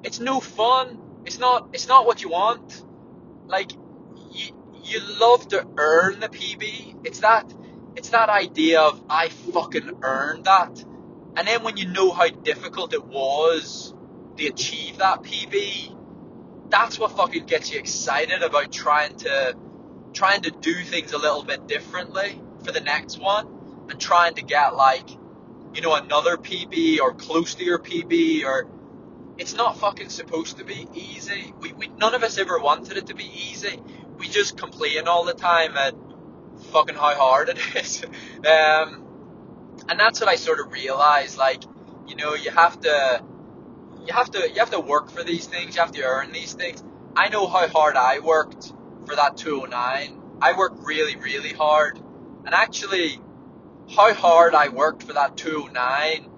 It's 0.07 0.21
no 0.21 0.39
fun. 0.39 1.01
It's 1.25 1.41
not. 1.41 1.71
It's 1.73 1.89
not 1.89 2.07
what 2.07 2.23
you 2.23 2.31
want. 2.31 2.85
Like 3.49 3.73
you, 3.73 4.55
you 4.85 5.01
love 5.19 5.49
to 5.49 5.67
earn 5.77 6.21
the 6.21 6.29
PB. 6.29 7.05
It's 7.05 7.21
that. 7.21 7.53
It's 7.97 8.11
that 8.11 8.29
idea 8.29 8.81
of 8.81 9.03
I 9.11 9.31
fucking 9.31 9.99
earned 10.03 10.45
that, 10.45 10.85
and 11.37 11.49
then 11.49 11.65
when 11.65 11.77
you 11.77 11.89
know 11.89 12.13
how 12.13 12.29
difficult 12.29 12.95
it 12.95 13.05
was 13.05 13.93
to 14.37 14.47
achieve 14.47 14.99
that 14.99 15.25
PB, 15.25 15.97
that's 16.71 17.01
what 17.01 17.17
fucking 17.17 17.47
gets 17.47 17.73
you 17.73 17.81
excited 17.81 18.43
about 18.43 18.71
trying 18.71 19.17
to 19.17 19.57
trying 20.13 20.43
to 20.43 20.53
do 20.53 20.85
things 20.85 21.15
a 21.15 21.19
little 21.19 21.43
bit 21.43 21.67
differently 21.67 22.41
for 22.63 22.71
the 22.71 22.81
next 22.81 23.19
one 23.19 23.49
and 23.91 23.99
trying 23.99 24.35
to 24.35 24.43
get 24.43 24.77
like 24.77 25.11
you 25.75 25.81
know 25.81 25.97
another 25.97 26.37
PB 26.37 27.01
or 27.01 27.13
close 27.13 27.57
to 27.57 27.65
your 27.65 27.81
PB 27.81 28.45
or 28.45 28.69
it's 29.39 29.55
not 29.55 29.79
fucking 29.79 30.09
supposed 30.09 30.59
to 30.59 30.65
be 30.65 30.89
easy. 30.95 31.53
We, 31.61 31.73
we 31.73 31.89
none 31.89 32.15
of 32.15 32.23
us 32.23 32.39
ever 32.39 32.59
wanted 32.59 32.97
it 32.97 33.07
to 33.07 33.15
be 33.15 33.25
easy. 33.25 33.81
We 34.19 34.29
just 34.29 34.57
complain 34.57 35.09
all 35.09 35.25
the 35.25 35.35
time 35.35 35.77
at 35.77 35.95
fucking 36.73 36.95
how 36.95 37.15
hard 37.15 37.51
it 37.51 37.59
is. 37.77 38.05
um, 38.05 39.05
and 39.89 40.01
that's 40.01 40.21
what 40.21 40.29
I 40.29 40.37
sort 40.37 40.61
of 40.61 40.73
realized. 40.73 41.37
Like, 41.37 41.63
you 42.07 42.17
know, 42.17 42.35
you 42.35 42.51
have 42.51 42.81
to, 42.81 43.23
you 44.07 44.13
have 44.13 44.31
to, 44.33 44.49
you 44.49 44.61
have 44.61 44.71
to 44.71 44.81
work 44.81 45.11
for 45.11 45.23
these 45.23 45.47
things. 45.47 45.77
You 45.77 45.83
have 45.83 45.93
to 45.93 46.03
earn 46.03 46.33
these 46.33 46.55
things. 46.55 46.83
I 47.15 47.29
know 47.29 47.47
how 47.47 47.69
hard 47.69 47.97
I 47.97 48.21
worked 48.21 48.73
for 49.07 49.17
that 49.17 49.37
209. 49.37 50.23
I 50.41 50.57
worked 50.57 50.83
really, 50.85 51.17
really 51.17 51.53
hard. 51.53 51.99
And 52.45 52.55
actually, 52.55 53.21
how 53.95 54.13
hard 54.15 54.55
I 54.55 54.69
worked 54.69 55.03
for 55.03 55.13
that 55.13 55.37
209 55.37 56.31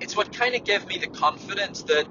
it's 0.00 0.16
what 0.16 0.32
kind 0.32 0.54
of 0.54 0.64
gave 0.64 0.86
me 0.86 0.98
the 0.98 1.06
confidence 1.06 1.82
that 1.84 2.06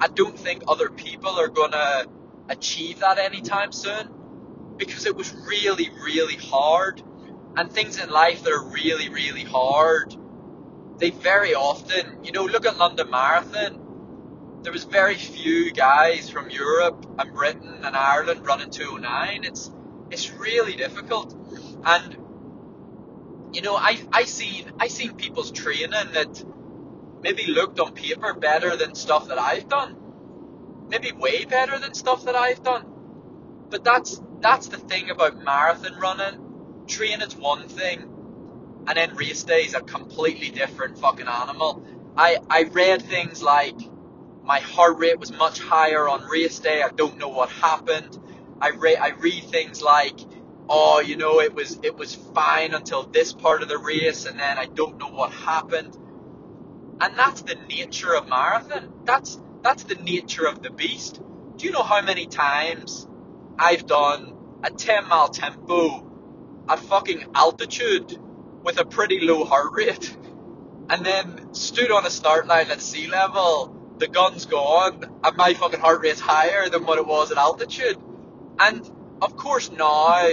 I 0.00 0.08
don't 0.08 0.38
think 0.38 0.64
other 0.68 0.90
people 0.90 1.30
are 1.30 1.48
gonna 1.48 2.06
achieve 2.48 3.00
that 3.00 3.18
anytime 3.18 3.72
soon 3.72 4.08
because 4.76 5.06
it 5.06 5.16
was 5.16 5.32
really, 5.46 5.90
really 6.02 6.36
hard. 6.36 7.02
And 7.56 7.70
things 7.70 8.00
in 8.00 8.10
life 8.10 8.42
that 8.44 8.52
are 8.52 8.64
really, 8.64 9.08
really 9.08 9.44
hard, 9.44 10.14
they 10.98 11.10
very 11.10 11.54
often, 11.54 12.24
you 12.24 12.32
know, 12.32 12.44
look 12.44 12.66
at 12.66 12.78
London 12.78 13.10
Marathon. 13.10 14.60
There 14.62 14.72
was 14.72 14.84
very 14.84 15.16
few 15.16 15.72
guys 15.72 16.30
from 16.30 16.48
Europe 16.50 17.04
and 17.18 17.32
Britain 17.34 17.80
and 17.82 17.96
Ireland 17.96 18.46
running 18.46 18.70
209. 18.70 19.44
It's 19.44 19.70
it's 20.10 20.30
really 20.32 20.76
difficult. 20.76 21.34
And 21.84 22.16
you 23.52 23.60
know, 23.60 23.76
I 23.76 23.98
I 24.12 24.24
seen 24.24 24.72
I 24.78 24.88
seen 24.88 25.14
people's 25.16 25.50
training 25.50 25.90
that 25.90 26.44
maybe 27.22 27.46
looked 27.46 27.78
on 27.80 27.94
paper 27.94 28.34
better 28.34 28.76
than 28.76 28.94
stuff 28.94 29.28
that 29.28 29.38
I've 29.38 29.68
done. 29.68 29.96
Maybe 30.88 31.12
way 31.12 31.44
better 31.44 31.78
than 31.78 31.94
stuff 31.94 32.24
that 32.24 32.34
I've 32.34 32.62
done. 32.62 32.84
But 33.70 33.84
that's 33.84 34.20
that's 34.40 34.68
the 34.68 34.76
thing 34.76 35.10
about 35.10 35.42
marathon 35.42 35.98
running. 35.98 36.84
Training's 36.86 37.36
one 37.36 37.68
thing, 37.68 38.00
and 38.86 38.96
then 38.96 39.14
race 39.14 39.44
day 39.44 39.64
is 39.64 39.74
a 39.74 39.80
completely 39.80 40.50
different 40.50 40.98
fucking 40.98 41.28
animal. 41.28 41.86
I, 42.16 42.38
I 42.50 42.64
read 42.64 43.02
things 43.02 43.42
like 43.42 43.76
my 44.42 44.58
heart 44.58 44.98
rate 44.98 45.18
was 45.18 45.32
much 45.32 45.60
higher 45.60 46.08
on 46.08 46.24
race 46.24 46.58
day. 46.58 46.82
I 46.82 46.88
don't 46.88 47.16
know 47.18 47.28
what 47.28 47.48
happened. 47.48 48.18
I 48.60 48.70
read 48.70 48.98
I 48.98 49.10
read 49.10 49.44
things 49.44 49.80
like, 49.80 50.18
oh, 50.68 51.00
you 51.00 51.16
know, 51.16 51.40
it 51.40 51.54
was 51.54 51.78
it 51.82 51.96
was 51.96 52.14
fine 52.14 52.74
until 52.74 53.04
this 53.04 53.32
part 53.32 53.62
of 53.62 53.68
the 53.68 53.78
race, 53.78 54.26
and 54.26 54.38
then 54.38 54.58
I 54.58 54.66
don't 54.66 54.98
know 54.98 55.08
what 55.08 55.32
happened. 55.32 55.96
And 57.02 57.18
that's 57.18 57.42
the 57.42 57.56
nature 57.56 58.14
of 58.14 58.28
marathon. 58.28 58.92
That's 59.04 59.40
that's 59.60 59.82
the 59.82 59.96
nature 59.96 60.46
of 60.46 60.62
the 60.62 60.70
beast. 60.70 61.20
Do 61.56 61.66
you 61.66 61.72
know 61.72 61.82
how 61.82 62.00
many 62.00 62.26
times 62.26 63.08
I've 63.58 63.86
done 63.86 64.36
a 64.62 64.70
10 64.70 65.08
mile 65.08 65.28
tempo 65.28 66.08
at 66.68 66.78
fucking 66.78 67.24
altitude 67.34 68.16
with 68.62 68.78
a 68.78 68.84
pretty 68.84 69.18
low 69.20 69.44
heart 69.44 69.72
rate 69.72 70.16
and 70.88 71.04
then 71.04 71.52
stood 71.54 71.90
on 71.90 72.06
a 72.06 72.10
start 72.10 72.46
line 72.46 72.70
at 72.70 72.80
sea 72.80 73.08
level, 73.08 73.76
the 73.98 74.06
gun's 74.06 74.46
gone, 74.46 75.20
and 75.24 75.36
my 75.36 75.54
fucking 75.54 75.80
heart 75.80 76.02
rate's 76.02 76.20
higher 76.20 76.68
than 76.68 76.86
what 76.86 76.98
it 76.98 77.06
was 77.06 77.32
at 77.32 77.36
altitude. 77.36 77.98
And 78.60 78.88
of 79.20 79.36
course 79.36 79.72
now 79.72 80.28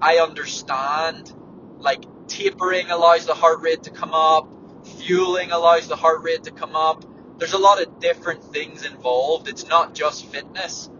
I 0.00 0.18
understand 0.22 1.30
like 1.78 2.04
tapering 2.26 2.90
allows 2.90 3.26
the 3.26 3.34
heart 3.34 3.60
rate 3.60 3.82
to 3.82 3.90
come 3.90 4.14
up, 4.14 4.48
fueling 4.86 5.52
allows 5.52 5.88
the 5.88 5.96
heart 5.96 6.22
rate 6.22 6.44
to 6.44 6.50
come 6.50 6.74
up. 6.74 7.04
There's 7.38 7.52
a 7.52 7.58
lot 7.58 7.82
of 7.82 8.00
different 8.00 8.42
things 8.44 8.84
involved. 8.84 9.48
It's 9.48 9.66
not 9.66 9.94
just 9.94 10.26
fitness, 10.26 10.90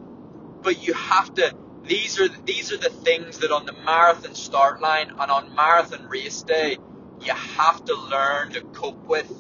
but 0.63 0.87
you 0.87 0.93
have 0.95 1.35
to. 1.35 1.55
These 1.85 2.21
are 2.21 2.29
these 2.29 2.73
are 2.73 2.77
the 2.77 2.91
things 2.91 3.39
that 3.39 3.53
on 3.53 3.65
the 3.65 3.73
marathon 3.73 4.35
start 4.35 4.81
line 4.81 5.11
and 5.19 5.31
on 5.31 5.55
marathon 5.55 6.09
race 6.09 6.43
day 6.43 6.79
you 7.23 7.33
have 7.33 7.85
to 7.85 7.95
learn 7.95 8.53
to 8.53 8.61
cope 8.61 9.05
with. 9.07 9.31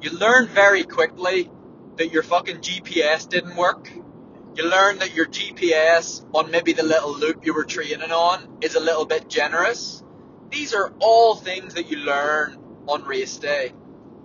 You 0.00 0.10
learn 0.10 0.46
very 0.48 0.84
quickly 0.84 1.50
that 1.96 2.12
your 2.12 2.22
fucking 2.22 2.58
GPS 2.58 3.28
didn't 3.28 3.56
work. 3.56 3.90
You 4.54 4.68
learn 4.68 4.98
that 4.98 5.14
your 5.14 5.26
GPS 5.26 6.24
on 6.34 6.50
maybe 6.50 6.72
the 6.72 6.84
little 6.84 7.16
loop 7.16 7.44
you 7.44 7.54
were 7.54 7.64
training 7.64 8.12
on 8.12 8.58
is 8.60 8.74
a 8.74 8.80
little 8.80 9.06
bit 9.06 9.28
generous. 9.28 10.02
These 10.50 10.74
are 10.74 10.92
all 11.00 11.34
things 11.34 11.74
that 11.74 11.90
you 11.90 11.98
learn 11.98 12.67
on 12.88 13.04
race 13.04 13.36
day. 13.38 13.72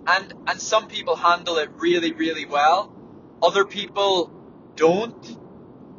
And 0.06 0.34
and 0.46 0.60
some 0.60 0.88
people 0.88 1.16
handle 1.16 1.58
it 1.58 1.70
really, 1.76 2.12
really 2.12 2.46
well. 2.46 2.94
Other 3.42 3.64
people 3.64 4.30
don't. 4.76 5.38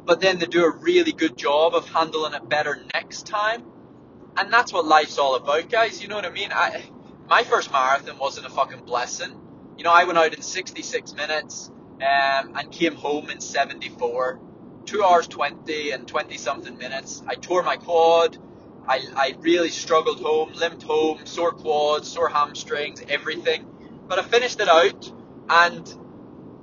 But 0.04 0.20
then 0.20 0.38
they 0.38 0.46
do 0.46 0.64
a 0.64 0.70
really 0.70 1.12
good 1.12 1.36
job 1.36 1.74
of 1.74 1.88
handling 1.88 2.34
it 2.34 2.48
better 2.48 2.80
next 2.94 3.26
time. 3.26 3.64
And 4.36 4.52
that's 4.52 4.72
what 4.72 4.84
life's 4.84 5.18
all 5.18 5.34
about, 5.34 5.68
guys. 5.70 6.00
You 6.00 6.08
know 6.08 6.16
what 6.16 6.26
I 6.26 6.30
mean? 6.30 6.50
I 6.52 6.84
my 7.28 7.42
first 7.42 7.72
marathon 7.72 8.18
wasn't 8.18 8.46
a 8.46 8.50
fucking 8.50 8.84
blessing. 8.84 9.40
You 9.76 9.84
know, 9.84 9.92
I 9.92 10.04
went 10.04 10.18
out 10.18 10.32
in 10.34 10.42
66 10.42 11.14
minutes 11.14 11.70
um, 11.96 12.56
and 12.56 12.70
came 12.70 12.94
home 12.94 13.30
in 13.30 13.40
74. 13.40 14.40
Two 14.84 15.02
hours 15.02 15.26
20 15.26 15.90
and 15.90 16.06
20 16.06 16.36
something 16.38 16.78
minutes. 16.78 17.22
I 17.26 17.34
tore 17.34 17.62
my 17.62 17.76
quad. 17.76 18.38
I, 18.88 19.00
I 19.16 19.34
really 19.40 19.70
struggled 19.70 20.20
home, 20.20 20.52
limped 20.52 20.82
home, 20.82 21.26
sore 21.26 21.52
quads, 21.52 22.08
sore 22.08 22.28
hamstrings, 22.28 23.02
everything. 23.08 23.66
But 24.06 24.18
I 24.18 24.22
finished 24.22 24.60
it 24.60 24.68
out, 24.68 25.12
and 25.48 25.94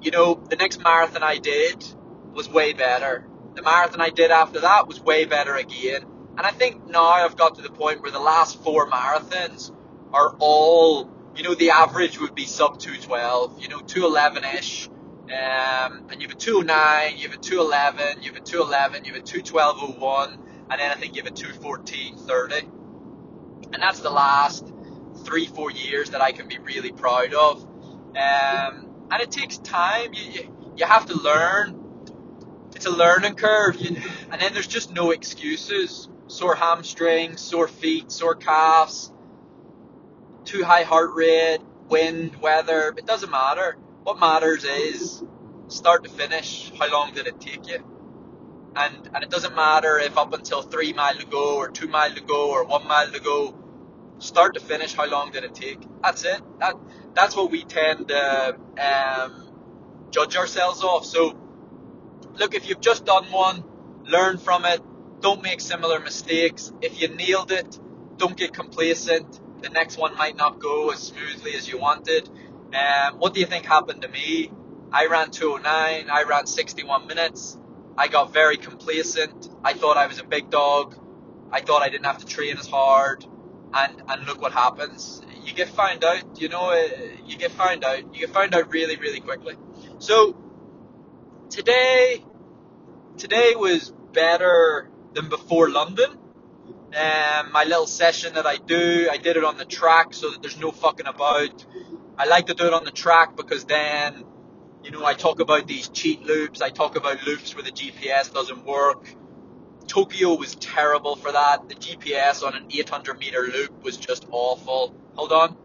you 0.01 0.11
know, 0.11 0.35
the 0.35 0.55
next 0.55 0.81
marathon 0.81 1.23
I 1.23 1.37
did 1.37 1.83
was 2.33 2.49
way 2.49 2.73
better. 2.73 3.25
The 3.55 3.61
marathon 3.61 4.01
I 4.01 4.09
did 4.09 4.31
after 4.31 4.61
that 4.61 4.87
was 4.87 4.99
way 4.99 5.25
better 5.25 5.55
again. 5.55 6.05
And 6.37 6.45
I 6.45 6.51
think 6.51 6.87
now 6.87 7.05
I've 7.05 7.37
got 7.37 7.55
to 7.55 7.61
the 7.61 7.69
point 7.69 8.01
where 8.01 8.11
the 8.11 8.19
last 8.19 8.61
four 8.63 8.89
marathons 8.89 9.71
are 10.11 10.35
all, 10.39 11.09
you 11.35 11.43
know, 11.43 11.55
the 11.55 11.71
average 11.71 12.19
would 12.19 12.35
be 12.35 12.45
sub 12.45 12.79
212, 12.79 13.61
you 13.61 13.69
know, 13.69 13.79
211 13.79 14.43
ish. 14.57 14.89
Um, 15.23 16.07
and 16.11 16.21
you 16.21 16.27
have 16.27 16.35
a 16.35 16.39
209, 16.39 17.17
you 17.17 17.29
have 17.29 17.37
a 17.37 17.41
211, 17.41 18.23
you 18.23 18.33
have 18.33 18.41
a 18.41 18.45
211, 18.45 19.05
you 19.05 19.13
have 19.13 19.21
a 19.21 19.25
212.01, 19.25 20.37
and 20.69 20.79
then 20.79 20.91
I 20.91 20.95
think 20.95 21.15
you 21.15 21.23
have 21.23 21.31
a 21.31 21.35
214.30. 21.35 22.63
And 23.73 23.81
that's 23.81 23.99
the 23.99 24.09
last 24.09 24.71
three, 25.23 25.47
four 25.47 25.71
years 25.71 26.11
that 26.11 26.21
I 26.21 26.31
can 26.31 26.47
be 26.47 26.57
really 26.57 26.91
proud 26.91 27.33
of. 27.33 27.63
Um, 27.63 28.89
and 29.11 29.21
it 29.21 29.31
takes 29.31 29.57
time. 29.57 30.13
You, 30.13 30.31
you, 30.31 30.73
you 30.77 30.85
have 30.85 31.05
to 31.07 31.15
learn. 31.15 31.79
It's 32.75 32.85
a 32.85 32.91
learning 32.91 33.35
curve. 33.35 33.79
You, 33.79 33.97
and 34.31 34.41
then 34.41 34.53
there's 34.53 34.67
just 34.67 34.91
no 34.93 35.11
excuses. 35.11 36.09
Sore 36.27 36.55
hamstrings, 36.55 37.41
sore 37.41 37.67
feet, 37.67 38.11
sore 38.11 38.35
calves, 38.35 39.11
too 40.45 40.63
high 40.63 40.83
heart 40.83 41.11
rate, 41.13 41.59
wind, 41.89 42.35
weather. 42.41 42.93
It 42.97 43.05
doesn't 43.05 43.29
matter. 43.29 43.77
What 44.03 44.19
matters 44.19 44.63
is 44.63 45.23
start 45.67 46.03
to 46.03 46.09
finish. 46.09 46.71
How 46.79 46.91
long 46.91 47.13
did 47.13 47.27
it 47.27 47.39
take 47.39 47.67
you? 47.67 47.92
And 48.75 49.09
and 49.13 49.23
it 49.23 49.29
doesn't 49.29 49.55
matter 49.55 49.99
if 49.99 50.17
up 50.17 50.33
until 50.33 50.61
three 50.61 50.93
mile 50.93 51.15
to 51.15 51.25
go 51.25 51.57
or 51.57 51.69
two 51.69 51.87
mile 51.87 52.11
to 52.13 52.21
go 52.21 52.51
or 52.51 52.65
one 52.65 52.87
mile 52.87 53.11
to 53.11 53.19
go, 53.19 53.55
start 54.19 54.55
to 54.55 54.59
finish, 54.59 54.93
how 54.93 55.07
long 55.07 55.31
did 55.31 55.43
it 55.43 55.53
take? 55.53 55.79
That's 56.01 56.23
it. 56.23 56.41
That 56.59 56.75
that's 57.13 57.35
what 57.35 57.51
we 57.51 57.63
tend 57.63 58.07
to 58.09 58.57
um, 58.79 59.43
judge 60.11 60.35
ourselves 60.35 60.83
off. 60.83 61.05
So, 61.05 61.37
look, 62.33 62.55
if 62.55 62.67
you've 62.67 62.81
just 62.81 63.05
done 63.05 63.25
one, 63.25 63.63
learn 64.05 64.37
from 64.37 64.65
it, 64.65 64.81
don't 65.21 65.41
make 65.41 65.61
similar 65.61 65.99
mistakes. 65.99 66.71
If 66.81 67.01
you 67.01 67.09
nailed 67.09 67.51
it, 67.51 67.79
don't 68.17 68.35
get 68.35 68.53
complacent. 68.53 69.39
The 69.61 69.69
next 69.69 69.97
one 69.97 70.15
might 70.17 70.35
not 70.35 70.59
go 70.59 70.89
as 70.91 70.99
smoothly 70.99 71.55
as 71.55 71.67
you 71.67 71.77
wanted. 71.77 72.29
Um, 72.73 73.19
what 73.19 73.33
do 73.33 73.39
you 73.39 73.45
think 73.45 73.65
happened 73.65 74.01
to 74.01 74.07
me? 74.07 74.51
I 74.91 75.07
ran 75.07 75.31
209, 75.31 76.09
I 76.11 76.23
ran 76.23 76.45
61 76.45 77.07
minutes. 77.07 77.57
I 77.97 78.07
got 78.07 78.33
very 78.33 78.57
complacent. 78.57 79.49
I 79.63 79.73
thought 79.73 79.97
I 79.97 80.07
was 80.07 80.19
a 80.19 80.23
big 80.23 80.49
dog. 80.49 80.97
I 81.51 81.61
thought 81.61 81.81
I 81.83 81.89
didn't 81.89 82.05
have 82.05 82.19
to 82.19 82.25
train 82.25 82.57
as 82.57 82.67
hard. 82.67 83.25
And, 83.73 84.03
and 84.07 84.25
look 84.25 84.41
what 84.41 84.51
happens. 84.51 85.21
You 85.43 85.53
get 85.53 85.69
found 85.69 86.03
out, 86.03 86.39
you 86.41 86.49
know, 86.49 86.71
uh, 86.71 86.87
you 87.25 87.37
get 87.37 87.51
found 87.51 87.83
out. 87.83 88.13
You 88.13 88.21
get 88.21 88.29
found 88.29 88.53
out 88.55 88.71
really, 88.71 88.95
really 88.97 89.19
quickly. 89.19 89.55
So, 89.99 90.35
today, 91.49 92.23
today 93.17 93.53
was 93.55 93.91
better 94.11 94.89
than 95.13 95.29
before 95.29 95.69
London. 95.69 96.17
Um, 96.95 97.51
my 97.51 97.63
little 97.63 97.87
session 97.87 98.35
that 98.35 98.45
I 98.45 98.57
do, 98.57 99.09
I 99.11 99.17
did 99.17 99.37
it 99.37 99.43
on 99.43 99.57
the 99.57 99.65
track 99.65 100.13
so 100.13 100.31
that 100.31 100.41
there's 100.41 100.59
no 100.59 100.71
fucking 100.71 101.07
about. 101.07 101.65
I 102.17 102.25
like 102.25 102.47
to 102.47 102.53
do 102.53 102.67
it 102.67 102.73
on 102.73 102.85
the 102.85 102.91
track 102.91 103.35
because 103.35 103.65
then, 103.65 104.23
you 104.83 104.91
know, 104.91 105.05
I 105.05 105.13
talk 105.13 105.39
about 105.39 105.67
these 105.67 105.87
cheat 105.89 106.23
loops. 106.23 106.61
I 106.61 106.69
talk 106.69 106.95
about 106.95 107.23
loops 107.25 107.55
where 107.55 107.63
the 107.63 107.71
GPS 107.71 108.33
doesn't 108.33 108.65
work. 108.65 109.07
Tokyo 109.87 110.33
was 110.33 110.55
terrible 110.55 111.15
for 111.15 111.31
that. 111.31 111.69
The 111.69 111.75
GPS 111.75 112.43
on 112.43 112.55
an 112.55 112.67
800 112.71 113.19
meter 113.19 113.41
loop 113.41 113.83
was 113.83 113.97
just 113.97 114.25
awful. 114.31 114.95
Hold 115.15 115.31
on. 115.31 115.57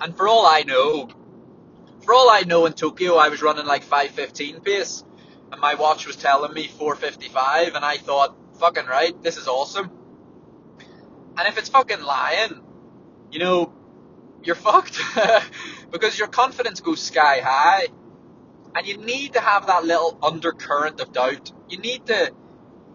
And 0.00 0.16
for 0.16 0.26
all 0.26 0.46
I 0.46 0.62
know, 0.62 1.08
for 2.04 2.14
all 2.14 2.28
I 2.30 2.42
know 2.42 2.66
in 2.66 2.72
Tokyo, 2.72 3.16
I 3.16 3.28
was 3.28 3.42
running 3.42 3.66
like 3.66 3.82
515 3.84 4.60
pace 4.60 5.04
and 5.52 5.60
my 5.60 5.74
watch 5.74 6.06
was 6.06 6.16
telling 6.16 6.52
me 6.52 6.66
455 6.66 7.74
and 7.74 7.84
I 7.84 7.98
thought, 7.98 8.36
fucking 8.58 8.86
right, 8.86 9.20
this 9.22 9.36
is 9.36 9.46
awesome. 9.46 9.90
And 11.38 11.48
if 11.48 11.58
it's 11.58 11.68
fucking 11.68 12.02
lying, 12.02 12.62
you 13.30 13.38
know, 13.38 13.72
you're 14.42 14.56
fucked. 14.56 15.00
because 15.92 16.18
your 16.18 16.28
confidence 16.28 16.80
goes 16.80 17.00
sky 17.00 17.40
high. 17.40 17.86
And 18.74 18.86
you 18.86 18.96
need 18.96 19.34
to 19.34 19.40
have 19.40 19.66
that 19.66 19.84
little 19.84 20.18
undercurrent 20.22 21.00
of 21.00 21.12
doubt. 21.12 21.52
You 21.68 21.78
need 21.78 22.06
to, 22.06 22.32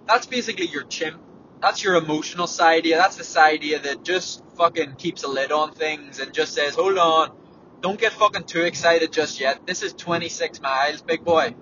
that's 0.07 0.25
basically 0.25 0.65
your 0.65 0.83
chimp. 0.83 1.21
That's 1.61 1.83
your 1.83 1.95
emotional 1.95 2.47
side 2.47 2.79
of 2.79 2.85
you. 2.87 2.95
That's 2.95 3.15
the 3.15 3.23
side 3.23 3.59
of 3.59 3.63
you 3.63 3.79
that 3.79 4.03
just 4.03 4.43
fucking 4.55 4.95
keeps 4.95 5.23
a 5.23 5.27
lid 5.27 5.51
on 5.51 5.73
things 5.73 6.19
and 6.19 6.33
just 6.33 6.53
says, 6.55 6.73
hold 6.73 6.97
on, 6.97 7.31
don't 7.81 7.99
get 7.99 8.13
fucking 8.13 8.45
too 8.45 8.63
excited 8.63 9.13
just 9.13 9.39
yet. 9.39 9.67
This 9.67 9.83
is 9.83 9.93
26 9.93 10.61
miles, 10.61 11.01
big 11.01 11.23
boy 11.23 11.53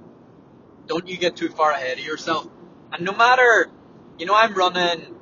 don't 0.88 1.08
you 1.08 1.18
get 1.18 1.36
too 1.36 1.50
far 1.50 1.72
ahead 1.72 1.98
of 1.98 2.06
yourself. 2.06 2.48
And 2.92 3.06
no 3.06 3.14
matter, 3.14 3.70
you 4.18 4.26
know, 4.26 4.36
I'm 4.36 4.54
running, 4.54 5.16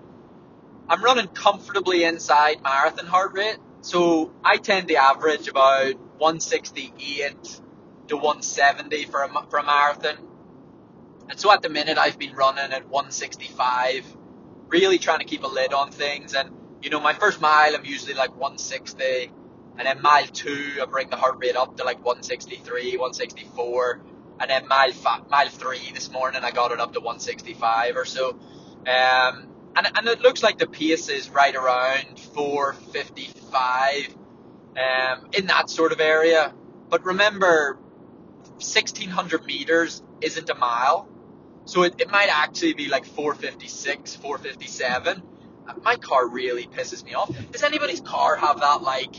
I'm 0.90 1.04
running 1.04 1.28
comfortably 1.28 2.04
inside 2.04 2.62
marathon 2.64 3.06
heart 3.06 3.34
rate. 3.34 3.58
So 3.82 4.32
I 4.44 4.58
tend 4.58 4.90
to 4.90 4.96
average 4.96 5.48
about 5.48 5.96
168 6.18 7.62
to 8.08 8.16
170 8.16 9.06
for 9.06 9.24
a, 9.24 9.30
for 9.50 9.60
a 9.60 9.64
marathon. 9.64 10.18
And 11.30 11.40
so 11.40 11.52
at 11.52 11.62
the 11.62 11.70
minute 11.70 11.98
I've 11.98 12.20
been 12.20 12.34
running 12.34 12.72
at 12.72 12.88
165, 12.88 14.06
really 14.68 14.98
trying 14.98 15.20
to 15.20 15.26
keep 15.26 15.44
a 15.44 15.48
lid 15.48 15.74
on 15.74 15.92
things. 15.92 16.34
And, 16.34 16.52
you 16.82 16.90
know, 16.90 17.00
my 17.00 17.14
first 17.14 17.42
mile 17.42 17.76
I'm 17.76 17.86
usually 17.86 18.14
like 18.14 18.32
160. 18.32 19.32
And 19.78 19.88
then 19.88 20.02
mile 20.02 20.28
two, 20.28 20.80
I 20.82 20.86
bring 20.86 21.10
the 21.10 21.16
heart 21.16 21.38
rate 21.40 21.56
up 21.56 21.78
to 21.78 21.84
like 21.84 21.98
163, 21.98 22.98
164 22.98 24.02
and 24.40 24.50
then 24.50 24.68
mile 24.68 24.92
five, 24.92 25.30
mile 25.30 25.50
three 25.50 25.92
this 25.94 26.12
morning 26.12 26.44
I 26.44 26.52
got 26.52 26.72
it 26.72 26.80
up 26.80 26.94
to 26.94 27.00
165 27.00 27.96
or 27.96 28.06
so. 28.06 28.32
Um, 28.32 29.48
and, 29.76 29.88
and 29.96 30.08
it 30.08 30.22
looks 30.22 30.44
like 30.44 30.58
the 30.58 30.68
pace 30.68 31.10
is 31.10 31.30
right 31.30 31.56
around 31.56 32.20
455 32.20 34.16
um, 34.78 35.30
in 35.34 35.48
that 35.48 35.70
sort 35.70 35.92
of 35.92 36.00
area. 36.00 36.54
But 36.90 37.06
remember, 37.06 37.78
1600 38.56 39.46
meters 39.46 40.04
isn't 40.22 40.50
a 40.50 40.56
mile, 40.56 41.10
so 41.66 41.84
it, 41.84 41.96
it 42.00 42.10
might 42.10 42.30
actually 42.30 42.74
be 42.74 42.88
like 42.88 43.06
456, 43.06 44.16
457. 44.16 45.24
My 45.82 45.96
car 45.96 46.28
really 46.28 46.68
pisses 46.68 47.04
me 47.04 47.14
off. 47.14 47.34
Does 47.52 47.64
anybody's 47.64 48.02
car 48.02 48.36
have 48.36 48.60
that 48.60 48.82
like 48.82 49.16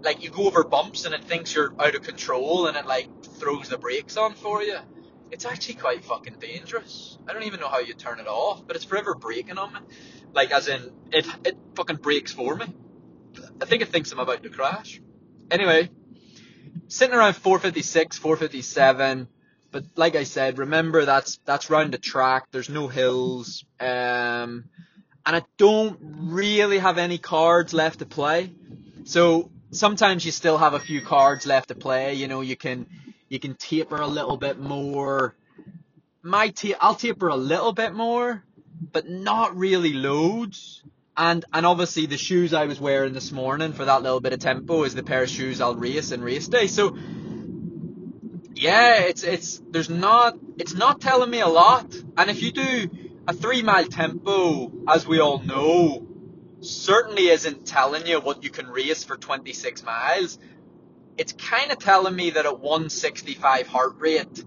like 0.00 0.22
you 0.22 0.30
go 0.30 0.46
over 0.46 0.64
bumps 0.64 1.04
and 1.04 1.14
it 1.14 1.24
thinks 1.24 1.54
you're 1.54 1.74
out 1.78 1.94
of 1.94 2.02
control 2.02 2.66
and 2.66 2.76
it 2.76 2.86
like 2.86 3.08
throws 3.24 3.68
the 3.68 3.78
brakes 3.78 4.16
on 4.16 4.34
for 4.34 4.62
you. 4.62 4.78
It's 5.30 5.44
actually 5.44 5.74
quite 5.74 6.04
fucking 6.04 6.36
dangerous. 6.40 7.18
I 7.28 7.32
don't 7.32 7.42
even 7.42 7.60
know 7.60 7.68
how 7.68 7.80
you 7.80 7.94
turn 7.94 8.20
it 8.20 8.26
off, 8.26 8.66
but 8.66 8.76
it's 8.76 8.84
forever 8.84 9.14
braking 9.14 9.58
on 9.58 9.72
me. 9.72 9.80
Like 10.32 10.52
as 10.52 10.68
in 10.68 10.92
it 11.12 11.26
it 11.44 11.58
fucking 11.74 11.96
brakes 11.96 12.32
for 12.32 12.54
me. 12.54 12.66
I 13.60 13.64
think 13.64 13.82
it 13.82 13.88
thinks 13.88 14.12
I'm 14.12 14.18
about 14.18 14.42
to 14.42 14.50
crash. 14.50 15.00
Anyway, 15.50 15.90
sitting 16.88 17.14
around 17.14 17.34
456, 17.34 18.18
457. 18.18 19.28
But 19.70 19.84
like 19.96 20.16
I 20.16 20.24
said, 20.24 20.58
remember 20.58 21.04
that's 21.04 21.38
that's 21.44 21.68
round 21.68 21.92
the 21.92 21.98
track. 21.98 22.46
There's 22.50 22.70
no 22.70 22.88
hills, 22.88 23.64
um, 23.78 24.64
and 25.26 25.36
I 25.36 25.42
don't 25.58 25.98
really 26.00 26.78
have 26.78 26.96
any 26.96 27.18
cards 27.18 27.74
left 27.74 27.98
to 27.98 28.06
play. 28.06 28.50
So 29.04 29.50
sometimes 29.70 30.24
you 30.24 30.32
still 30.32 30.56
have 30.56 30.72
a 30.72 30.80
few 30.80 31.02
cards 31.02 31.46
left 31.46 31.68
to 31.68 31.74
play. 31.74 32.14
You 32.14 32.28
know, 32.28 32.40
you 32.40 32.56
can 32.56 32.86
you 33.28 33.38
can 33.38 33.54
taper 33.56 33.96
a 33.96 34.06
little 34.06 34.38
bit 34.38 34.58
more. 34.58 35.34
My 36.22 36.48
ta- 36.48 36.78
I'll 36.80 36.94
taper 36.94 37.28
a 37.28 37.36
little 37.36 37.72
bit 37.74 37.92
more, 37.92 38.42
but 38.92 39.06
not 39.08 39.54
really 39.54 39.92
loads. 39.92 40.82
And 41.18 41.44
and 41.52 41.66
obviously 41.66 42.06
the 42.06 42.16
shoes 42.16 42.54
I 42.54 42.66
was 42.66 42.80
wearing 42.80 43.12
this 43.12 43.32
morning 43.32 43.72
for 43.72 43.84
that 43.84 44.02
little 44.02 44.20
bit 44.20 44.32
of 44.32 44.38
tempo 44.38 44.84
is 44.84 44.94
the 44.94 45.02
pair 45.02 45.24
of 45.24 45.28
shoes 45.28 45.60
I'll 45.60 45.74
race 45.74 46.12
in 46.12 46.22
race 46.22 46.46
day. 46.46 46.68
So 46.68 46.96
yeah, 48.54 49.00
it's 49.00 49.24
it's 49.24 49.60
there's 49.68 49.90
not 49.90 50.38
it's 50.58 50.74
not 50.74 51.00
telling 51.00 51.28
me 51.28 51.40
a 51.40 51.48
lot. 51.48 51.92
And 52.16 52.30
if 52.30 52.40
you 52.40 52.52
do 52.52 52.90
a 53.26 53.32
three 53.32 53.62
mile 53.62 53.86
tempo, 53.86 54.70
as 54.88 55.08
we 55.08 55.18
all 55.18 55.40
know, 55.40 56.06
certainly 56.60 57.26
isn't 57.28 57.66
telling 57.66 58.06
you 58.06 58.20
what 58.20 58.44
you 58.44 58.50
can 58.50 58.68
race 58.68 59.02
for 59.02 59.16
26 59.16 59.82
miles. 59.82 60.38
It's 61.16 61.32
kind 61.32 61.72
of 61.72 61.80
telling 61.80 62.14
me 62.14 62.30
that 62.30 62.46
at 62.46 62.60
165 62.60 63.66
heart 63.66 63.96
rate, 63.98 64.44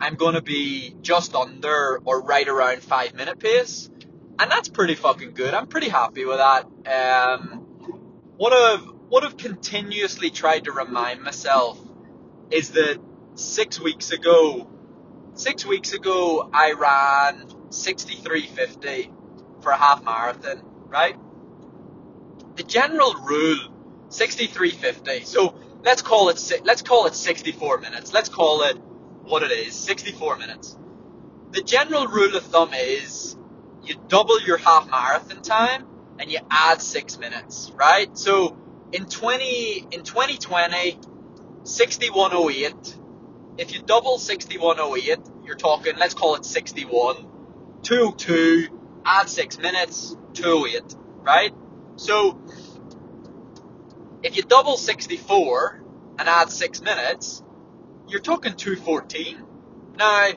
I'm 0.00 0.14
going 0.14 0.34
to 0.34 0.42
be 0.42 0.94
just 1.02 1.34
under 1.34 2.00
or 2.04 2.22
right 2.22 2.46
around 2.46 2.82
five 2.84 3.14
minute 3.14 3.40
pace. 3.40 3.90
And 4.38 4.50
that's 4.50 4.68
pretty 4.68 4.94
fucking 4.94 5.34
good. 5.34 5.54
I'm 5.54 5.66
pretty 5.66 5.88
happy 5.88 6.24
with 6.24 6.38
that. 6.38 6.64
Um, 6.86 7.66
what 8.36 8.52
I've, 8.52 8.84
what 9.08 9.24
I've 9.24 9.36
continuously 9.36 10.30
tried 10.30 10.64
to 10.64 10.72
remind 10.72 11.22
myself 11.22 11.78
is 12.50 12.70
that 12.70 13.00
six 13.34 13.80
weeks 13.80 14.10
ago, 14.10 14.68
six 15.34 15.64
weeks 15.64 15.92
ago, 15.92 16.50
I 16.52 16.72
ran 16.72 17.48
63.50 17.68 19.12
for 19.62 19.70
a 19.70 19.76
half 19.76 20.04
marathon, 20.04 20.62
right? 20.88 21.16
the 22.56 22.62
general 22.62 23.14
rule 23.14 23.58
63.50. 24.08 25.24
So 25.26 25.54
let's 25.82 26.02
call 26.02 26.28
it 26.28 26.62
let's 26.64 26.82
call 26.82 27.06
it 27.06 27.14
64 27.14 27.78
minutes. 27.78 28.12
Let's 28.12 28.28
call 28.28 28.62
it 28.62 28.76
what 29.24 29.42
it 29.42 29.50
is, 29.50 29.74
64 29.74 30.36
minutes. 30.36 30.76
The 31.50 31.62
general 31.62 32.06
rule 32.06 32.36
of 32.36 32.44
thumb 32.44 32.72
is 32.74 33.36
you 33.86 33.96
double 34.08 34.40
your 34.40 34.56
half 34.56 34.88
marathon 34.90 35.42
time 35.42 35.86
and 36.18 36.30
you 36.30 36.38
add 36.50 36.80
6 36.80 37.18
minutes, 37.18 37.72
right? 37.74 38.16
So 38.16 38.56
in 38.92 39.06
20 39.06 39.88
in 39.90 40.02
2020 40.02 40.98
6108 41.64 42.98
if 43.56 43.74
you 43.74 43.80
double 43.82 44.18
6108 44.18 45.18
you're 45.44 45.56
talking 45.56 45.94
let's 45.96 46.12
call 46.12 46.34
it 46.34 46.44
61 46.44 47.26
202 47.82 48.68
add 49.06 49.28
6 49.28 49.58
minutes 49.58 50.14
208 50.34 50.94
right 51.22 51.54
so, 51.96 52.40
if 54.22 54.36
you 54.36 54.42
double 54.42 54.76
64 54.76 55.82
and 56.18 56.28
add 56.28 56.50
6 56.50 56.82
minutes, 56.82 57.42
you're 58.08 58.20
talking 58.20 58.54
214. 58.54 59.44
Now, 59.96 60.30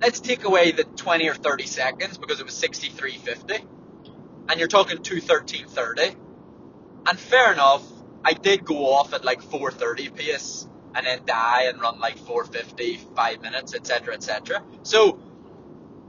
let's 0.00 0.20
take 0.20 0.44
away 0.44 0.72
the 0.72 0.84
20 0.84 1.28
or 1.28 1.34
30 1.34 1.66
seconds 1.66 2.18
because 2.18 2.40
it 2.40 2.46
was 2.46 2.54
63.50, 2.54 3.62
and 4.48 4.58
you're 4.58 4.68
talking 4.68 4.98
213.30. 4.98 6.16
And 7.06 7.18
fair 7.18 7.52
enough, 7.52 7.84
I 8.24 8.32
did 8.32 8.64
go 8.64 8.92
off 8.92 9.14
at 9.14 9.24
like 9.24 9.42
430 9.42 10.10
pace 10.10 10.66
and 10.94 11.06
then 11.06 11.20
die 11.24 11.64
and 11.64 11.80
run 11.80 11.98
like 12.00 12.18
450, 12.18 12.96
5 13.14 13.42
minutes, 13.42 13.74
etc., 13.74 14.14
etc. 14.14 14.62
So, 14.82 15.18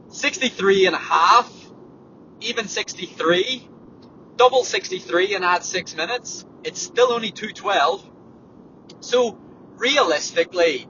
63 0.10 0.88
and 0.88 0.96
a 0.96 1.00
half, 1.00 1.52
even 2.42 2.68
63, 2.68 3.68
double 4.36 4.64
63 4.64 5.36
and 5.36 5.46
add 5.46 5.64
6 5.64 5.96
minutes, 5.96 6.46
it's 6.64 6.82
still 6.82 7.12
only 7.12 7.32
212. 7.32 8.10
So, 9.02 9.38
realistically, 9.78 10.88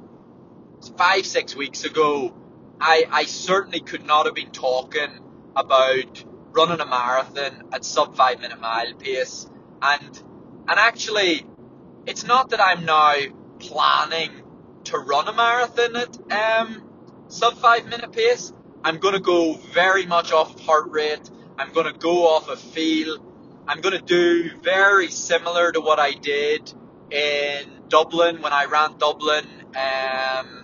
five, 0.98 1.26
six 1.26 1.56
weeks 1.56 1.84
ago, 1.84 2.34
I, 2.82 3.06
I 3.12 3.26
certainly 3.26 3.80
could 3.80 4.06
not 4.06 4.26
have 4.26 4.36
been 4.36 4.52
talking 4.52 5.20
about 5.56 6.24
running 6.52 6.80
a 6.80 6.86
marathon 6.86 7.70
at 7.72 7.86
sub 7.86 8.16
five 8.16 8.42
minute 8.42 8.60
mile 8.60 8.94
pace. 8.96 9.48
And, 9.82 10.24
and 10.68 10.80
actually, 10.80 11.46
it's 12.06 12.26
not 12.26 12.50
that 12.50 12.60
I'm 12.60 12.86
now 12.86 13.16
planning 13.60 14.32
to 14.86 14.98
run 14.98 15.28
a 15.28 15.34
marathon 15.34 15.96
at 15.96 16.32
um, 16.32 16.90
sub 17.28 17.58
five 17.58 17.86
minute 17.88 18.12
pace. 18.12 18.52
I'm 18.84 18.98
going 18.98 19.14
to 19.14 19.20
go 19.20 19.54
very 19.54 20.08
much 20.08 20.32
off 20.32 20.56
of 20.56 20.62
heart 20.62 20.90
rate. 20.90 21.30
I'm 21.58 21.72
going 21.74 21.92
to 21.92 21.98
go 21.98 22.28
off 22.28 22.50
of 22.50 22.60
feel. 22.60 23.18
I'm 23.68 23.82
going 23.82 23.98
to 23.98 24.04
do 24.04 24.58
very 24.58 25.10
similar 25.10 25.72
to 25.72 25.80
what 25.80 26.00
I 26.00 26.14
did 26.14 26.74
in 27.12 27.84
Dublin 27.90 28.42
when 28.42 28.54
I 28.54 28.66
ran 28.66 28.98
Dublin. 28.98 29.46
Um, 29.76 30.61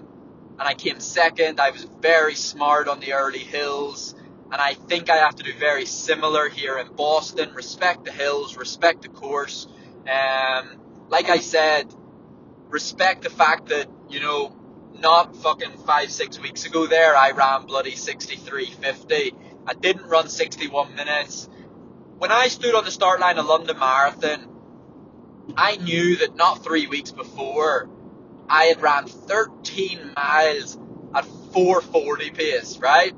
and 0.67 0.75
I 0.75 0.84
came 0.84 0.99
second. 0.99 1.62
I 1.62 1.71
was 1.71 1.86
very 2.01 2.36
smart 2.36 2.89
on 2.89 2.99
the 2.99 3.13
early 3.13 3.39
hills. 3.39 4.13
And 4.51 4.62
I 4.62 4.73
think 4.73 5.10
I 5.10 5.15
have 5.15 5.36
to 5.36 5.43
do 5.43 5.53
very 5.53 5.86
similar 5.86 6.49
here 6.49 6.77
in 6.77 6.93
Boston. 6.93 7.53
Respect 7.53 8.03
the 8.03 8.12
hills, 8.12 8.58
respect 8.58 9.03
the 9.03 9.08
course. 9.08 9.67
Um, 10.10 10.77
like 11.08 11.30
I 11.30 11.39
said, 11.39 11.93
respect 12.67 13.23
the 13.23 13.30
fact 13.30 13.67
that, 13.69 13.88
you 14.10 14.19
know, 14.19 14.53
not 14.99 15.38
fucking 15.38 15.77
five, 15.86 16.12
six 16.12 16.39
weeks 16.39 16.65
ago 16.65 16.86
there, 16.86 17.15
I 17.15 17.32
ran 17.32 17.65
bloody 17.65 17.93
63.50. 17.93 19.36
I 19.67 19.73
didn't 19.73 20.08
run 20.08 20.27
61 20.27 20.95
minutes. 20.95 21.47
When 22.17 22.32
I 22.32 22.49
stood 22.49 22.75
on 22.75 22.84
the 22.84 22.91
start 22.91 23.21
line 23.21 23.38
of 23.38 23.45
London 23.45 23.80
Marathon, 23.80 24.47
I 25.56 25.77
knew 25.77 26.17
that 26.17 26.36
not 26.36 26.63
three 26.63 26.88
weeks 26.88 27.12
before, 27.12 27.89
I 28.49 28.65
had 28.65 28.81
ran 28.81 29.07
13 29.07 30.13
miles 30.15 30.77
at 31.13 31.25
440 31.25 32.31
pace, 32.31 32.77
right? 32.77 33.13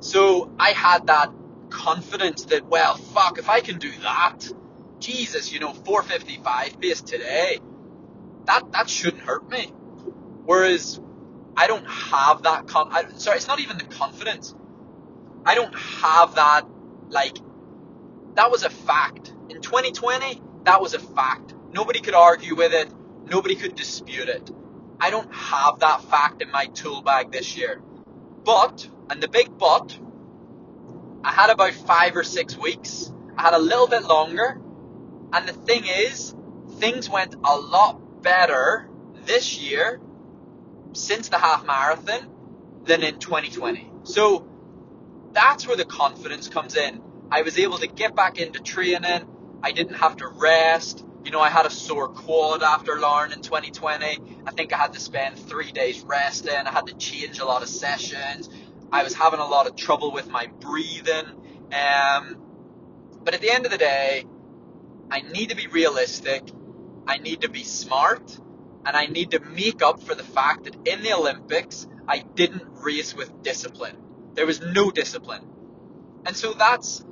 So 0.00 0.52
I 0.58 0.70
had 0.70 1.06
that 1.08 1.32
confidence 1.70 2.44
that, 2.46 2.66
well, 2.66 2.96
fuck, 2.96 3.38
if 3.38 3.48
I 3.48 3.60
can 3.60 3.78
do 3.78 3.90
that, 4.02 4.48
Jesus, 4.98 5.52
you 5.52 5.60
know, 5.60 5.72
455 5.72 6.80
pace 6.80 7.02
today, 7.02 7.58
that, 8.46 8.72
that 8.72 8.88
shouldn't 8.88 9.22
hurt 9.22 9.48
me. 9.48 9.72
Whereas 10.44 11.00
I 11.56 11.66
don't 11.66 11.86
have 11.86 12.42
that 12.42 12.68
con, 12.68 12.88
I, 12.90 13.04
sorry, 13.16 13.38
it's 13.38 13.48
not 13.48 13.60
even 13.60 13.78
the 13.78 13.84
confidence. 13.84 14.54
I 15.44 15.54
don't 15.54 15.74
have 15.74 16.36
that, 16.36 16.62
like, 17.08 17.36
that 18.34 18.50
was 18.50 18.62
a 18.62 18.70
fact. 18.70 19.32
In 19.48 19.60
2020, 19.60 20.42
that 20.64 20.80
was 20.80 20.94
a 20.94 20.98
fact. 20.98 21.54
Nobody 21.72 22.00
could 22.00 22.14
argue 22.14 22.54
with 22.54 22.72
it. 22.72 22.88
Nobody 23.26 23.56
could 23.56 23.74
dispute 23.74 24.28
it. 24.28 24.50
I 25.00 25.10
don't 25.10 25.32
have 25.34 25.80
that 25.80 26.02
fact 26.04 26.42
in 26.42 26.50
my 26.50 26.66
tool 26.66 27.02
bag 27.02 27.32
this 27.32 27.56
year. 27.56 27.82
But, 28.44 28.88
and 29.10 29.20
the 29.22 29.28
big 29.28 29.58
but, 29.58 29.98
I 31.24 31.32
had 31.32 31.50
about 31.50 31.74
five 31.74 32.16
or 32.16 32.22
six 32.22 32.56
weeks. 32.56 33.12
I 33.36 33.42
had 33.42 33.54
a 33.54 33.58
little 33.58 33.88
bit 33.88 34.04
longer. 34.04 34.60
And 35.32 35.48
the 35.48 35.52
thing 35.52 35.84
is, 35.86 36.34
things 36.78 37.10
went 37.10 37.34
a 37.34 37.56
lot 37.56 38.22
better 38.22 38.88
this 39.24 39.58
year 39.58 40.00
since 40.92 41.28
the 41.28 41.38
half 41.38 41.66
marathon 41.66 42.30
than 42.84 43.02
in 43.02 43.18
2020. 43.18 43.90
So 44.04 44.46
that's 45.32 45.66
where 45.66 45.76
the 45.76 45.84
confidence 45.84 46.48
comes 46.48 46.76
in. 46.76 47.02
I 47.30 47.42
was 47.42 47.58
able 47.58 47.78
to 47.78 47.88
get 47.88 48.14
back 48.14 48.38
into 48.38 48.60
training. 48.60 49.26
I 49.62 49.72
didn't 49.72 49.96
have 49.96 50.16
to 50.18 50.28
rest. 50.28 51.04
You 51.26 51.32
know, 51.32 51.40
I 51.40 51.50
had 51.50 51.66
a 51.66 51.70
sore 51.70 52.06
quad 52.06 52.62
after 52.62 53.00
Larne 53.00 53.32
in 53.32 53.42
2020. 53.42 54.20
I 54.46 54.50
think 54.52 54.72
I 54.72 54.76
had 54.76 54.92
to 54.92 55.00
spend 55.00 55.36
three 55.36 55.72
days 55.72 56.04
resting. 56.04 56.54
I 56.54 56.70
had 56.70 56.86
to 56.86 56.94
change 56.94 57.40
a 57.40 57.44
lot 57.44 57.64
of 57.64 57.68
sessions. 57.68 58.48
I 58.92 59.02
was 59.02 59.12
having 59.12 59.40
a 59.40 59.44
lot 59.44 59.66
of 59.66 59.74
trouble 59.74 60.12
with 60.12 60.28
my 60.28 60.46
breathing. 60.46 61.26
Um, 61.72 62.40
but 63.24 63.34
at 63.34 63.40
the 63.40 63.50
end 63.50 63.66
of 63.66 63.72
the 63.72 63.76
day, 63.76 64.24
I 65.10 65.22
need 65.22 65.48
to 65.48 65.56
be 65.56 65.66
realistic. 65.66 66.44
I 67.08 67.18
need 67.18 67.40
to 67.40 67.48
be 67.48 67.64
smart. 67.64 68.38
And 68.86 68.96
I 68.96 69.06
need 69.06 69.32
to 69.32 69.40
make 69.40 69.82
up 69.82 70.04
for 70.04 70.14
the 70.14 70.22
fact 70.22 70.62
that 70.62 70.76
in 70.86 71.02
the 71.02 71.12
Olympics, 71.12 71.88
I 72.06 72.18
didn't 72.18 72.62
race 72.84 73.16
with 73.16 73.42
discipline. 73.42 73.96
There 74.34 74.46
was 74.46 74.60
no 74.60 74.92
discipline. 74.92 75.44
And 76.24 76.36
so 76.36 76.52
that's 76.52 77.04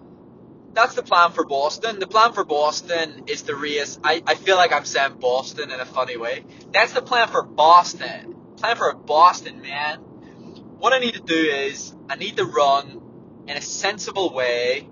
that's 0.75 0.95
the 0.95 1.03
plan 1.03 1.31
for 1.31 1.45
Boston. 1.45 1.99
The 2.01 2.07
plan 2.07 2.33
for 2.33 2.45
Boston 2.45 3.25
is 3.29 3.43
the 3.43 3.55
race. 3.55 3.99
I, 4.03 4.23
I 4.27 4.35
feel 4.35 4.57
like 4.57 4.73
I'm 4.73 4.85
saying 4.85 5.19
Boston 5.21 5.71
in 5.71 5.81
a 5.81 5.85
funny 5.85 6.17
way. 6.17 6.45
That's 6.73 6.93
the 6.93 7.03
plan 7.03 7.29
for 7.29 7.43
Boston. 7.43 8.35
Plan 8.57 8.77
for 8.77 8.91
a 8.91 8.95
Boston, 8.95 9.63
man. 9.63 9.99
What 9.99 10.93
I 10.93 10.99
need 10.99 11.15
to 11.15 11.23
do 11.23 11.35
is 11.35 11.95
I 12.09 12.17
need 12.17 12.37
to 12.37 12.45
run 12.45 13.01
in 13.47 13.57
a 13.57 13.61
sensible 13.61 14.35
way 14.35 14.89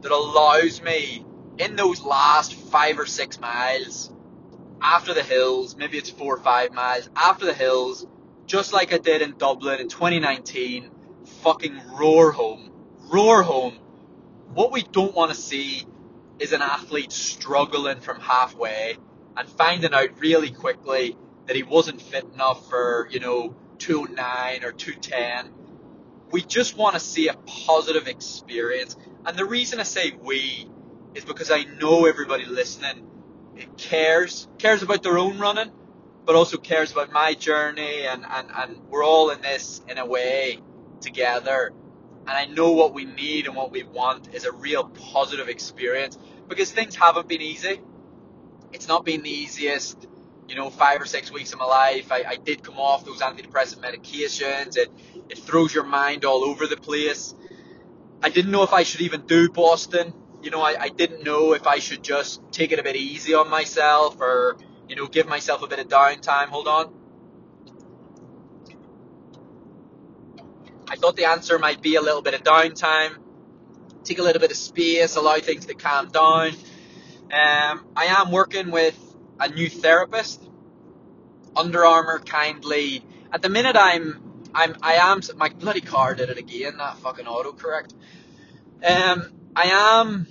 that 0.00 0.10
allows 0.10 0.82
me 0.82 1.24
in 1.58 1.76
those 1.76 2.02
last 2.02 2.54
five 2.54 2.98
or 2.98 3.06
six 3.06 3.38
miles 3.38 4.10
after 4.82 5.12
the 5.12 5.22
hills, 5.22 5.76
maybe 5.76 5.98
it's 5.98 6.10
four 6.10 6.36
or 6.36 6.40
five 6.40 6.72
miles 6.72 7.08
after 7.14 7.44
the 7.44 7.54
hills, 7.54 8.06
just 8.46 8.72
like 8.72 8.92
I 8.92 8.98
did 8.98 9.20
in 9.20 9.36
Dublin 9.36 9.78
in 9.78 9.88
2019, 9.88 10.90
fucking 11.42 11.80
roar 11.98 12.32
home, 12.32 12.70
roar 13.12 13.42
home 13.42 13.78
what 14.54 14.72
we 14.72 14.82
don't 14.82 15.14
want 15.14 15.30
to 15.30 15.36
see 15.36 15.86
is 16.38 16.52
an 16.52 16.62
athlete 16.62 17.12
struggling 17.12 18.00
from 18.00 18.20
halfway 18.20 18.96
and 19.36 19.48
finding 19.48 19.94
out 19.94 20.18
really 20.18 20.50
quickly 20.50 21.16
that 21.46 21.56
he 21.56 21.62
wasn't 21.62 22.00
fit 22.00 22.24
enough 22.34 22.68
for, 22.68 23.08
you 23.10 23.20
know, 23.20 23.54
209 23.78 24.64
or 24.64 24.72
210. 24.72 25.52
We 26.30 26.42
just 26.42 26.76
want 26.76 26.94
to 26.94 27.00
see 27.00 27.28
a 27.28 27.34
positive 27.34 28.06
experience. 28.06 28.96
And 29.26 29.36
the 29.36 29.44
reason 29.44 29.80
I 29.80 29.84
say 29.84 30.12
we 30.12 30.68
is 31.14 31.24
because 31.24 31.50
I 31.50 31.64
know 31.64 32.06
everybody 32.06 32.44
listening 32.44 33.08
cares, 33.76 34.48
cares 34.58 34.82
about 34.82 35.02
their 35.02 35.18
own 35.18 35.38
running, 35.38 35.72
but 36.24 36.34
also 36.36 36.56
cares 36.56 36.92
about 36.92 37.12
my 37.12 37.34
journey 37.34 38.06
and, 38.06 38.24
and, 38.28 38.48
and 38.54 38.82
we're 38.88 39.04
all 39.04 39.30
in 39.30 39.40
this 39.42 39.82
in 39.88 39.98
a 39.98 40.06
way 40.06 40.58
together. 41.00 41.72
And 42.26 42.30
I 42.30 42.44
know 42.46 42.72
what 42.72 42.94
we 42.94 43.04
need 43.04 43.46
and 43.46 43.56
what 43.56 43.72
we 43.72 43.82
want 43.82 44.34
is 44.34 44.44
a 44.44 44.52
real 44.52 44.84
positive 44.84 45.48
experience 45.48 46.18
because 46.48 46.70
things 46.70 46.94
haven't 46.94 47.28
been 47.28 47.40
easy. 47.40 47.80
It's 48.72 48.86
not 48.86 49.04
been 49.04 49.22
the 49.22 49.30
easiest, 49.30 50.06
you 50.48 50.54
know, 50.54 50.70
five 50.70 51.00
or 51.00 51.06
six 51.06 51.32
weeks 51.32 51.52
of 51.52 51.58
my 51.58 51.64
life. 51.64 52.12
I, 52.12 52.24
I 52.26 52.36
did 52.36 52.62
come 52.62 52.78
off 52.78 53.04
those 53.04 53.20
antidepressant 53.20 53.80
medications. 53.80 54.76
It, 54.76 54.90
it 55.28 55.38
throws 55.38 55.74
your 55.74 55.84
mind 55.84 56.24
all 56.24 56.44
over 56.44 56.66
the 56.66 56.76
place. 56.76 57.34
I 58.22 58.28
didn't 58.28 58.50
know 58.50 58.62
if 58.62 58.72
I 58.72 58.82
should 58.82 59.00
even 59.00 59.26
do 59.26 59.48
Boston. 59.48 60.12
You 60.42 60.50
know, 60.50 60.60
I, 60.60 60.76
I 60.78 60.88
didn't 60.88 61.24
know 61.24 61.54
if 61.54 61.66
I 61.66 61.78
should 61.78 62.02
just 62.02 62.40
take 62.52 62.72
it 62.72 62.78
a 62.78 62.82
bit 62.82 62.96
easy 62.96 63.34
on 63.34 63.48
myself 63.50 64.20
or, 64.20 64.56
you 64.88 64.96
know, 64.96 65.06
give 65.06 65.26
myself 65.26 65.62
a 65.62 65.66
bit 65.66 65.78
of 65.78 65.88
downtime. 65.88 66.46
Hold 66.46 66.68
on. 66.68 66.99
I 70.90 70.96
thought 70.96 71.16
the 71.16 71.26
answer 71.26 71.58
might 71.58 71.80
be 71.80 71.94
a 71.94 72.02
little 72.02 72.20
bit 72.20 72.34
of 72.34 72.42
downtime, 72.42 73.16
take 74.04 74.18
a 74.18 74.22
little 74.22 74.40
bit 74.40 74.50
of 74.50 74.56
space, 74.56 75.16
allow 75.16 75.38
things 75.38 75.66
to 75.66 75.74
calm 75.74 76.08
down. 76.08 76.48
Um, 77.32 77.86
I 77.96 78.06
am 78.06 78.32
working 78.32 78.72
with 78.72 78.98
a 79.38 79.48
new 79.48 79.70
therapist. 79.70 80.42
Under 81.56 81.84
Armour 81.84 82.20
kindly. 82.20 83.04
At 83.32 83.42
the 83.42 83.48
minute, 83.48 83.76
I'm, 83.76 84.48
I'm, 84.54 84.76
I 84.82 84.94
am. 84.94 85.20
My 85.36 85.48
bloody 85.48 85.80
car 85.80 86.14
did 86.14 86.30
it 86.30 86.38
again. 86.38 86.76
That 86.78 86.96
fucking 86.98 87.26
autocorrect. 87.26 87.92
Um, 88.84 89.32
I 89.54 89.98
am 90.00 90.26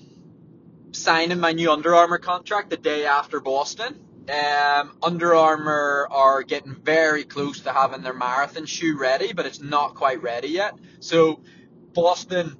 signing 0.92 1.40
my 1.40 1.52
new 1.52 1.72
Under 1.72 1.96
Armour 1.96 2.18
contract 2.18 2.70
the 2.70 2.78
day 2.78 3.06
after 3.06 3.40
Boston. 3.40 4.00
Um, 4.30 4.96
Under 5.02 5.34
Armour 5.34 6.08
are 6.12 6.44
getting 6.44 6.76
very 6.76 7.24
close 7.24 7.62
to 7.62 7.74
having 7.74 8.04
their 8.04 8.14
marathon 8.14 8.66
shoe 8.66 8.98
ready, 8.98 9.34
but 9.34 9.48
it's 9.48 9.60
not 9.60 9.96
quite 9.96 10.22
ready 10.22 10.50
yet. 10.50 10.76
So 11.00 11.42
Boston, 11.94 12.56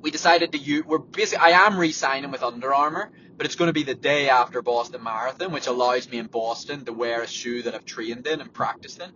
we 0.00 0.10
decided 0.12 0.52
to 0.52 0.58
use. 0.58 0.84
We're 0.84 0.98
basically. 0.98 1.44
I 1.44 1.66
am 1.66 1.76
re-signing 1.76 2.30
with 2.30 2.44
Under 2.44 2.72
Armour, 2.72 3.10
but 3.36 3.46
it's 3.46 3.56
going 3.56 3.68
to 3.68 3.72
be 3.72 3.82
the 3.82 3.96
day 3.96 4.28
after 4.28 4.62
Boston 4.62 5.02
Marathon, 5.02 5.50
which 5.50 5.66
allows 5.66 6.08
me 6.08 6.18
in 6.18 6.26
Boston 6.26 6.84
to 6.84 6.92
wear 6.92 7.22
a 7.22 7.26
shoe 7.26 7.62
that 7.62 7.74
I've 7.74 7.84
trained 7.84 8.26
in 8.26 8.40
and 8.40 8.52
practiced 8.52 9.02
in. 9.02 9.10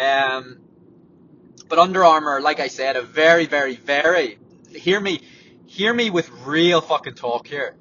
Um, 0.00 0.58
but 1.68 1.78
Under 1.78 2.04
Armour, 2.04 2.40
like 2.40 2.60
I 2.60 2.68
said, 2.68 2.96
a 2.96 3.02
very, 3.02 3.46
very, 3.46 3.74
very. 3.74 4.38
Hear 4.70 5.00
me, 5.00 5.22
hear 5.66 5.92
me 5.92 6.10
with 6.10 6.30
real 6.44 6.80
fucking 6.80 7.14
talk 7.14 7.48
here. 7.48 7.74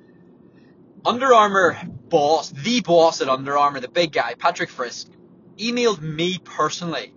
Under 1.06 1.34
Armour 1.34 1.78
boss, 2.08 2.50
the 2.50 2.80
boss 2.80 3.20
at 3.20 3.28
Under 3.28 3.58
Armour, 3.58 3.82
the 3.82 3.90
big 3.90 4.14
guy, 4.14 4.36
Patrick 4.36 4.70
Frisk, 4.70 5.10
emailed 5.58 6.02
me 6.02 6.38
personally 6.38 7.14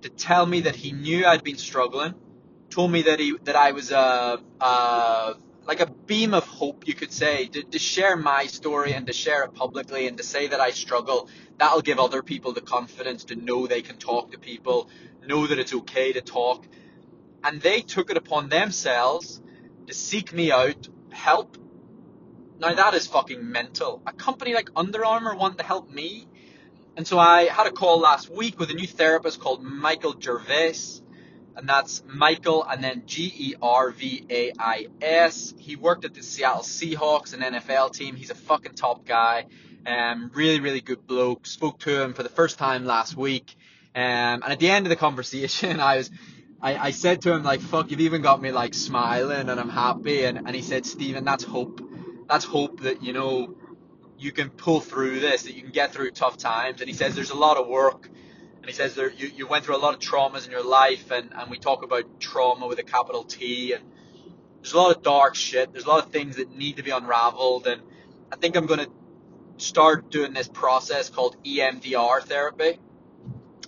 to 0.00 0.08
tell 0.08 0.46
me 0.46 0.62
that 0.62 0.74
he 0.74 0.92
knew 0.92 1.26
I'd 1.26 1.44
been 1.44 1.58
struggling, 1.58 2.14
told 2.70 2.90
me 2.90 3.02
that 3.02 3.20
he 3.20 3.36
that 3.44 3.56
I 3.56 3.72
was 3.72 3.90
a, 3.90 4.40
a 4.60 5.34
like 5.66 5.80
a 5.80 5.86
beam 5.86 6.32
of 6.32 6.44
hope, 6.46 6.88
you 6.88 6.94
could 6.94 7.12
say, 7.12 7.46
to, 7.46 7.62
to 7.62 7.78
share 7.78 8.16
my 8.16 8.46
story 8.46 8.94
and 8.94 9.06
to 9.06 9.12
share 9.12 9.44
it 9.44 9.54
publicly 9.54 10.06
and 10.06 10.16
to 10.16 10.24
say 10.24 10.48
that 10.48 10.60
I 10.60 10.70
struggle. 10.70 11.28
That'll 11.58 11.82
give 11.82 11.98
other 11.98 12.22
people 12.22 12.52
the 12.52 12.62
confidence 12.62 13.24
to 13.24 13.36
know 13.36 13.66
they 13.66 13.82
can 13.82 13.98
talk 13.98 14.32
to 14.32 14.38
people, 14.38 14.88
know 15.26 15.46
that 15.46 15.58
it's 15.58 15.74
okay 15.74 16.12
to 16.14 16.22
talk. 16.22 16.66
And 17.44 17.60
they 17.60 17.82
took 17.82 18.10
it 18.10 18.16
upon 18.16 18.48
themselves 18.48 19.42
to 19.86 19.94
seek 19.94 20.32
me 20.32 20.50
out, 20.50 20.88
help. 21.10 21.58
Now 22.60 22.74
that 22.74 22.94
is 22.94 23.06
fucking 23.06 23.50
mental. 23.50 24.02
A 24.06 24.12
company 24.12 24.54
like 24.54 24.70
Under 24.76 25.04
Armour 25.04 25.34
wanted 25.34 25.58
to 25.58 25.64
help 25.64 25.90
me. 25.90 26.28
And 26.96 27.06
so 27.06 27.18
I 27.18 27.44
had 27.44 27.66
a 27.66 27.72
call 27.72 28.00
last 28.00 28.28
week 28.28 28.58
with 28.58 28.70
a 28.70 28.74
new 28.74 28.86
therapist 28.86 29.40
called 29.40 29.62
Michael 29.62 30.14
Gervais 30.20 31.00
and 31.56 31.68
that's 31.68 32.02
Michael, 32.06 32.64
and 32.64 32.82
then 32.82 33.02
G 33.06 33.32
E 33.36 33.54
R 33.60 33.90
V 33.90 34.24
A 34.30 34.52
I 34.58 34.86
S. 35.02 35.54
He 35.58 35.76
worked 35.76 36.04
at 36.04 36.14
the 36.14 36.22
Seattle 36.22 36.62
Seahawks, 36.62 37.34
an 37.34 37.40
NFL 37.40 37.92
team. 37.92 38.16
He's 38.16 38.30
a 38.30 38.34
fucking 38.34 38.74
top 38.74 39.04
guy. 39.04 39.46
Um, 39.86 40.30
really, 40.34 40.60
really 40.60 40.80
good 40.80 41.06
bloke. 41.06 41.46
Spoke 41.46 41.78
to 41.80 42.02
him 42.02 42.14
for 42.14 42.22
the 42.22 42.28
first 42.28 42.58
time 42.58 42.86
last 42.86 43.16
week. 43.16 43.54
Um, 43.94 44.02
and 44.02 44.44
at 44.44 44.58
the 44.58 44.70
end 44.70 44.86
of 44.86 44.90
the 44.90 44.96
conversation, 44.96 45.80
I 45.80 45.98
was, 45.98 46.10
I, 46.62 46.76
I 46.76 46.90
said 46.92 47.22
to 47.22 47.32
him 47.32 47.42
like, 47.42 47.60
"Fuck, 47.60 47.90
you've 47.90 48.00
even 48.00 48.22
got 48.22 48.40
me 48.40 48.52
like 48.52 48.72
smiling, 48.72 49.48
and 49.48 49.60
I'm 49.60 49.68
happy." 49.70 50.24
And, 50.24 50.38
and 50.38 50.54
he 50.54 50.62
said, 50.62 50.86
"Stephen, 50.86 51.24
that's 51.24 51.44
hope. 51.44 51.80
That's 52.30 52.44
hope 52.44 52.80
that 52.80 53.02
you 53.02 53.12
know 53.12 53.56
you 54.18 54.32
can 54.32 54.50
pull 54.50 54.80
through 54.80 55.20
this, 55.20 55.42
that 55.42 55.54
you 55.54 55.62
can 55.62 55.72
get 55.72 55.92
through 55.92 56.12
tough 56.12 56.38
times." 56.38 56.80
And 56.80 56.88
he 56.88 56.94
says, 56.94 57.14
"There's 57.14 57.30
a 57.30 57.36
lot 57.36 57.56
of 57.56 57.66
work." 57.66 58.08
and 58.60 58.68
he 58.68 58.74
says 58.74 58.94
there, 58.94 59.10
you, 59.10 59.28
you 59.34 59.46
went 59.46 59.64
through 59.64 59.76
a 59.76 59.78
lot 59.78 59.94
of 59.94 60.00
traumas 60.00 60.44
in 60.44 60.50
your 60.50 60.62
life, 60.64 61.10
and, 61.10 61.30
and 61.34 61.50
we 61.50 61.58
talk 61.58 61.82
about 61.82 62.20
trauma 62.20 62.66
with 62.66 62.78
a 62.78 62.82
capital 62.82 63.24
T, 63.24 63.72
and 63.72 63.82
there's 64.60 64.74
a 64.74 64.76
lot 64.76 64.94
of 64.94 65.02
dark 65.02 65.34
shit. 65.34 65.72
There's 65.72 65.86
a 65.86 65.88
lot 65.88 66.04
of 66.04 66.12
things 66.12 66.36
that 66.36 66.54
need 66.54 66.76
to 66.76 66.82
be 66.82 66.90
unraveled, 66.90 67.66
and 67.66 67.80
I 68.30 68.36
think 68.36 68.56
I'm 68.56 68.66
going 68.66 68.80
to 68.80 68.90
start 69.56 70.10
doing 70.10 70.34
this 70.34 70.48
process 70.48 71.08
called 71.08 71.42
EMDR 71.42 72.22
therapy, 72.22 72.78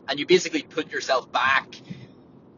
and 0.07 0.21
you 0.21 0.27
basically 0.27 0.63
put 0.63 0.93
yourself 0.93 1.33
back 1.33 1.75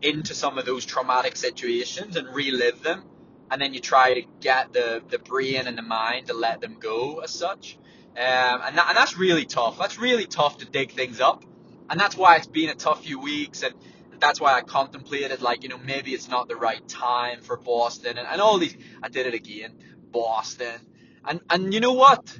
into 0.02 0.34
some 0.34 0.58
of 0.58 0.66
those 0.66 0.84
traumatic 0.84 1.36
situations 1.36 2.16
and 2.16 2.34
relive 2.34 2.82
them, 2.82 3.04
and 3.50 3.60
then 3.60 3.74
you 3.74 3.80
try 3.80 4.14
to 4.14 4.22
get 4.40 4.72
the, 4.72 5.02
the 5.08 5.18
brain 5.18 5.66
and 5.66 5.76
the 5.76 5.82
mind 5.82 6.26
to 6.26 6.34
let 6.34 6.60
them 6.60 6.76
go 6.78 7.20
as 7.20 7.30
such. 7.30 7.78
Um, 8.16 8.60
and, 8.64 8.78
that, 8.78 8.88
and 8.88 8.96
that's 8.96 9.16
really 9.16 9.44
tough. 9.44 9.78
That's 9.78 9.98
really 9.98 10.26
tough 10.26 10.58
to 10.58 10.66
dig 10.66 10.92
things 10.92 11.20
up. 11.20 11.44
And 11.90 11.98
that's 11.98 12.16
why 12.16 12.36
it's 12.36 12.46
been 12.46 12.70
a 12.70 12.74
tough 12.74 13.04
few 13.04 13.18
weeks. 13.18 13.62
And 13.62 13.74
that's 14.20 14.40
why 14.40 14.54
I 14.54 14.62
contemplated 14.62 15.42
like 15.42 15.62
you 15.62 15.68
know 15.68 15.78
maybe 15.78 16.14
it's 16.14 16.28
not 16.28 16.48
the 16.48 16.56
right 16.56 16.86
time 16.88 17.40
for 17.40 17.56
Boston. 17.56 18.18
And, 18.18 18.26
and 18.26 18.40
all 18.40 18.58
these 18.58 18.76
I 19.02 19.08
did 19.08 19.26
it 19.26 19.34
again 19.34 19.72
Boston. 20.10 20.80
And 21.24 21.40
and 21.50 21.74
you 21.74 21.80
know 21.80 21.92
what? 21.92 22.38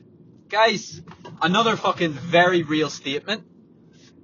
Guys 0.48 1.02
another 1.42 1.76
fucking 1.76 2.12
very 2.12 2.62
real 2.62 2.90
statement. 2.90 3.44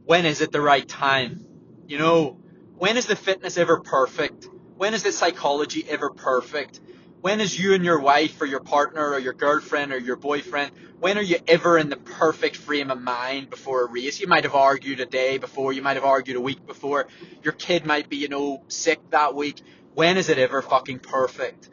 When 0.05 0.27
is 0.27 0.41
it 0.41 0.53
the 0.53 0.61
right 0.61 0.89
time? 0.89 1.45
You 1.87 1.99
know 1.99 2.39
when 2.79 2.97
is 2.97 3.07
the 3.07 3.17
fitness 3.17 3.59
ever 3.59 3.81
perfect 3.81 4.49
when 4.81 4.95
is 4.95 5.03
the 5.03 5.13
psychology 5.13 5.85
ever 5.87 6.09
perfect 6.09 6.81
when 7.21 7.43
is 7.43 7.59
you 7.59 7.75
and 7.75 7.85
your 7.85 8.01
wife 8.01 8.41
or 8.41 8.47
your 8.47 8.61
partner 8.61 9.11
or 9.11 9.19
your 9.19 9.35
girlfriend 9.35 9.93
or 9.93 9.99
your 9.99 10.17
boyfriend, 10.17 10.73
when 11.01 11.19
are 11.19 11.23
you 11.23 11.37
ever 11.47 11.77
in 11.77 11.91
the 11.91 11.97
perfect 11.97 12.57
frame 12.57 12.91
of 12.91 12.99
mind 12.99 13.51
before 13.51 13.85
a 13.85 13.91
race? 13.91 14.21
You 14.21 14.27
might 14.27 14.45
have 14.45 14.55
argued 14.55 15.01
a 15.01 15.05
day 15.05 15.37
before, 15.37 15.75
you 15.75 15.83
might 15.83 15.97
have 15.97 16.05
argued 16.05 16.39
a 16.39 16.41
week 16.41 16.67
before, 16.67 17.09
your 17.43 17.53
kid 17.53 17.85
might 17.85 18.09
be, 18.09 18.17
you 18.17 18.29
know, 18.29 18.65
sick 18.69 19.01
that 19.11 19.35
week. 19.35 19.61
When 19.93 20.17
is 20.17 20.31
it 20.31 20.39
ever 20.39 20.63
fucking 20.63 21.01
perfect? 21.01 21.69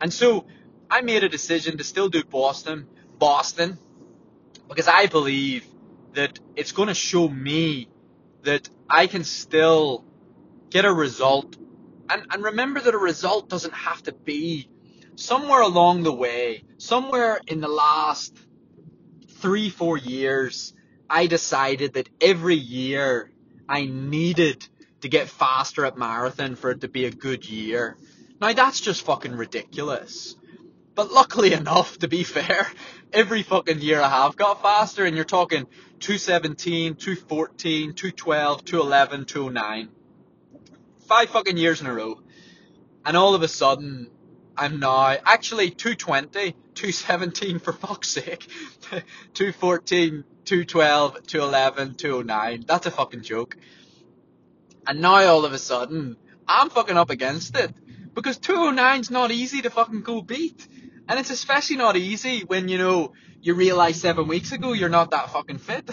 And 0.00 0.12
so 0.12 0.46
I 0.88 1.00
made 1.00 1.24
a 1.24 1.28
decision 1.28 1.78
to 1.78 1.84
still 1.84 2.08
do 2.08 2.22
Boston, 2.22 2.86
Boston, 3.18 3.78
because 4.68 4.86
I 4.86 5.06
believe 5.06 5.66
that 6.12 6.38
it's 6.54 6.70
going 6.70 6.88
to 6.88 6.94
show 6.94 7.28
me 7.28 7.88
that 8.42 8.68
I 8.88 9.08
can 9.08 9.24
still 9.24 10.04
get 10.70 10.84
a 10.84 10.92
result. 10.92 11.56
And, 12.08 12.26
and 12.30 12.42
remember 12.42 12.80
that 12.80 12.94
a 12.94 12.98
result 12.98 13.48
doesn't 13.48 13.74
have 13.74 14.02
to 14.04 14.12
be 14.12 14.68
somewhere 15.16 15.60
along 15.60 16.02
the 16.02 16.12
way, 16.12 16.64
somewhere 16.78 17.40
in 17.46 17.60
the 17.60 17.68
last 17.68 18.36
three, 19.28 19.70
four 19.70 19.96
years, 19.96 20.74
I 21.08 21.26
decided 21.26 21.94
that 21.94 22.08
every 22.20 22.54
year 22.54 23.30
I 23.68 23.86
needed 23.86 24.66
to 25.02 25.08
get 25.08 25.28
faster 25.28 25.84
at 25.84 25.98
marathon 25.98 26.54
for 26.56 26.70
it 26.70 26.80
to 26.82 26.88
be 26.88 27.04
a 27.04 27.10
good 27.10 27.48
year. 27.48 27.96
Now 28.40 28.52
that's 28.52 28.80
just 28.80 29.04
fucking 29.04 29.36
ridiculous. 29.36 30.36
But 30.94 31.12
luckily 31.12 31.52
enough, 31.52 31.98
to 31.98 32.08
be 32.08 32.22
fair, 32.22 32.66
every 33.12 33.42
fucking 33.42 33.80
year 33.80 34.00
I 34.00 34.08
have 34.08 34.36
got 34.36 34.62
faster 34.62 35.04
and 35.04 35.16
you're 35.16 35.24
talking 35.24 35.66
217, 36.00 36.96
214, 36.96 37.94
212, 37.94 38.64
211, 38.64 39.24
209. 39.24 39.88
Five 41.12 41.28
fucking 41.28 41.58
years 41.58 41.82
in 41.82 41.86
a 41.86 41.92
row. 41.92 42.22
And 43.04 43.18
all 43.18 43.34
of 43.34 43.42
a 43.42 43.48
sudden, 43.48 44.10
I'm 44.56 44.80
now 44.80 45.14
actually 45.26 45.68
220, 45.68 46.52
217 46.74 47.58
for 47.58 47.74
fuck's 47.74 48.08
sake, 48.08 48.48
214, 49.34 50.24
212, 50.46 51.26
211, 51.26 51.94
209. 51.96 52.64
That's 52.66 52.86
a 52.86 52.90
fucking 52.90 53.24
joke. 53.24 53.58
And 54.86 55.02
now 55.02 55.16
all 55.26 55.44
of 55.44 55.52
a 55.52 55.58
sudden, 55.58 56.16
I'm 56.48 56.70
fucking 56.70 56.96
up 56.96 57.10
against 57.10 57.58
it. 57.58 57.74
Because 58.14 58.38
209's 58.38 59.10
not 59.10 59.30
easy 59.30 59.60
to 59.60 59.68
fucking 59.68 60.00
go 60.00 60.22
beat. 60.22 60.66
And 61.10 61.20
it's 61.20 61.28
especially 61.28 61.76
not 61.76 61.94
easy 61.94 62.40
when, 62.40 62.70
you 62.70 62.78
know, 62.78 63.12
you 63.42 63.52
realize 63.52 64.00
seven 64.00 64.28
weeks 64.28 64.52
ago 64.52 64.72
you're 64.72 64.88
not 64.88 65.10
that 65.10 65.28
fucking 65.28 65.58
fit. 65.58 65.90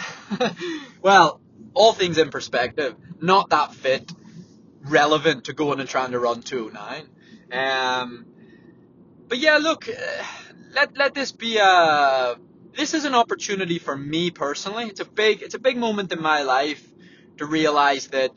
well, 1.01 1.41
all 1.73 1.91
things 1.91 2.17
in 2.17 2.29
perspective, 2.29 2.95
not 3.19 3.49
that 3.49 3.73
fit, 3.73 4.09
relevant 4.89 5.45
to 5.45 5.53
going 5.53 5.79
and 5.79 5.87
trying 5.87 6.11
to 6.11 6.19
run 6.19 6.41
209. 6.41 7.07
Um, 7.51 8.25
but 9.27 9.37
yeah, 9.37 9.57
look, 9.57 9.87
uh, 9.87 9.93
let 10.73 10.97
let 10.97 11.13
this 11.13 11.31
be 11.31 11.57
a 11.57 12.35
this 12.75 12.93
is 12.93 13.05
an 13.05 13.15
opportunity 13.15 13.79
for 13.79 13.95
me 13.95 14.31
personally. 14.31 14.85
It's 14.85 14.99
a 14.99 15.05
big 15.05 15.41
it's 15.41 15.55
a 15.55 15.59
big 15.59 15.77
moment 15.77 16.11
in 16.11 16.21
my 16.21 16.43
life 16.43 16.85
to 17.37 17.45
realize 17.45 18.07
that 18.07 18.31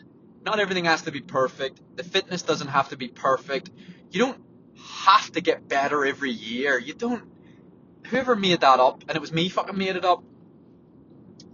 not 0.45 0.59
everything 0.59 0.85
has 0.87 1.03
to 1.03 1.12
be 1.12 1.21
perfect. 1.21 1.81
The 1.97 2.05
fitness 2.05 2.43
doesn't 2.43 2.69
have 2.69 2.88
to 2.91 2.97
be 2.97 3.09
perfect. 3.09 3.71
You 4.11 4.21
don't 4.21 4.41
have 5.05 5.31
to 5.33 5.41
get 5.41 5.69
better 5.69 6.05
every 6.05 6.33
year. 6.33 6.79
You 6.79 6.95
don't. 6.95 7.25
Whoever 8.09 8.35
made 8.35 8.61
that 8.61 8.81
up, 8.81 9.05
and 9.09 9.17
it 9.17 9.21
was 9.21 9.33
me 9.33 9.49
fucking 9.49 9.79
made 9.79 9.97
it 9.97 10.05
up. 10.05 10.23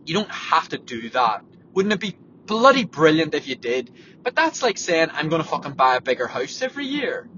You 0.07 0.15
don't 0.15 0.31
have 0.31 0.69
to 0.71 0.79
do 0.79 1.11
that. 1.11 1.45
Wouldn't 1.75 1.93
it 1.93 2.01
be 2.01 2.17
bloody 2.49 2.85
brilliant 2.85 3.35
if 3.35 3.47
you 3.47 3.55
did? 3.55 3.93
But 4.25 4.35
that's 4.35 4.63
like 4.63 4.79
saying 4.79 5.11
I'm 5.13 5.29
gonna 5.29 5.45
fucking 5.45 5.75
buy 5.75 5.97
a 5.97 6.01
bigger 6.01 6.27
house 6.27 6.61
every 6.63 6.87
year 6.87 7.29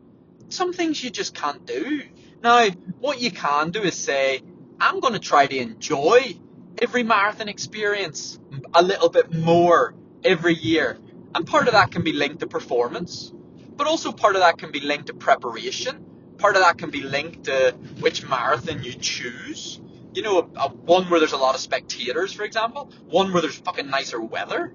some 0.52 0.72
things 0.72 1.02
you 1.02 1.10
just 1.10 1.34
can't 1.34 1.64
do. 1.64 2.02
Now, 2.42 2.68
what 2.98 3.20
you 3.20 3.30
can 3.30 3.70
do 3.70 3.82
is 3.82 3.94
say, 3.94 4.42
I'm 4.80 5.00
going 5.00 5.14
to 5.14 5.20
try 5.20 5.46
to 5.46 5.56
enjoy 5.56 6.36
every 6.80 7.02
marathon 7.02 7.48
experience 7.48 8.38
a 8.74 8.82
little 8.82 9.08
bit 9.08 9.32
more 9.32 9.94
every 10.24 10.54
year. 10.54 10.98
And 11.34 11.46
part 11.46 11.68
of 11.68 11.74
that 11.74 11.92
can 11.92 12.02
be 12.02 12.12
linked 12.12 12.40
to 12.40 12.46
performance, 12.46 13.32
but 13.76 13.86
also 13.86 14.12
part 14.12 14.34
of 14.34 14.42
that 14.42 14.58
can 14.58 14.72
be 14.72 14.80
linked 14.80 15.06
to 15.06 15.14
preparation. 15.14 16.04
Part 16.38 16.56
of 16.56 16.62
that 16.62 16.78
can 16.78 16.90
be 16.90 17.02
linked 17.02 17.44
to 17.44 17.72
which 18.00 18.26
marathon 18.26 18.82
you 18.82 18.94
choose. 18.94 19.80
You 20.12 20.22
know, 20.22 20.38
a, 20.38 20.60
a 20.60 20.68
one 20.68 21.08
where 21.08 21.20
there's 21.20 21.32
a 21.32 21.36
lot 21.36 21.54
of 21.54 21.60
spectators, 21.60 22.32
for 22.32 22.42
example, 22.42 22.90
one 23.08 23.32
where 23.32 23.42
there's 23.42 23.56
fucking 23.56 23.88
nicer 23.88 24.20
weather. 24.20 24.74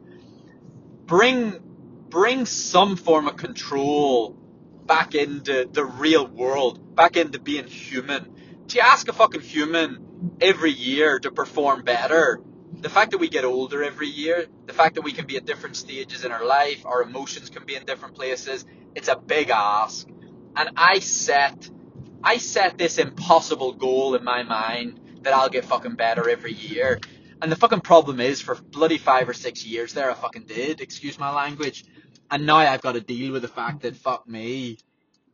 Bring, 1.06 1.60
bring 2.10 2.46
some 2.46 2.96
form 2.96 3.28
of 3.28 3.38
control 3.38 4.32
back 4.86 5.16
into 5.16 5.68
the 5.72 5.86
real 5.86 6.28
world, 6.28 6.96
back 6.96 7.18
into 7.18 7.40
being 7.40 7.68
human. 7.68 8.34
To 8.70 8.80
ask 8.80 9.08
a 9.08 9.14
fucking 9.14 9.42
human 9.42 10.36
every 10.42 10.72
year 10.72 11.20
to 11.20 11.32
perform 11.32 11.84
better, 11.84 12.42
the 12.82 12.90
fact 12.90 13.12
that 13.12 13.20
we 13.20 13.30
get 13.30 13.46
older 13.46 13.84
every 13.84 14.08
year, 14.08 14.48
the 14.66 14.74
fact 14.74 14.96
that 14.96 15.02
we 15.02 15.12
can 15.12 15.26
be 15.26 15.38
at 15.38 15.46
different 15.46 15.76
stages 15.76 16.26
in 16.26 16.32
our 16.32 16.46
life, 16.46 16.86
our 16.86 17.04
emotions 17.04 17.50
can 17.50 17.66
be 17.66 17.76
in 17.76 17.86
different 17.86 18.16
places, 18.16 18.66
it's 18.96 19.08
a 19.08 19.16
big 19.16 19.50
ask. 19.50 20.08
And 20.56 20.70
I 20.76 21.00
set, 21.00 21.70
I 22.24 22.38
set 22.38 22.78
this 22.78 22.98
impossible 22.98 23.74
goal 23.74 24.16
in 24.16 24.24
my 24.24 24.44
mind 24.44 25.00
that 25.22 25.34
I'll 25.34 25.50
get 25.50 25.66
fucking 25.66 25.96
better 25.96 26.30
every 26.30 26.54
year. 26.54 27.00
And 27.42 27.52
the 27.52 27.56
fucking 27.56 27.82
problem 27.82 28.20
is, 28.20 28.42
for 28.42 28.56
bloody 28.56 28.98
five 28.98 29.28
or 29.28 29.34
six 29.34 29.66
years 29.66 29.94
there, 29.94 30.10
I 30.10 30.14
fucking 30.14 30.44
did, 30.44 30.82
excuse 30.82 31.20
my 31.20 31.34
language. 31.34 31.86
And 32.32 32.46
now 32.46 32.58
I've 32.58 32.82
got 32.82 32.94
to 32.94 33.02
deal 33.02 33.34
with 33.34 33.42
the 33.42 33.48
fact 33.48 33.82
that 33.82 33.96
fuck 33.96 34.28
me, 34.28 34.78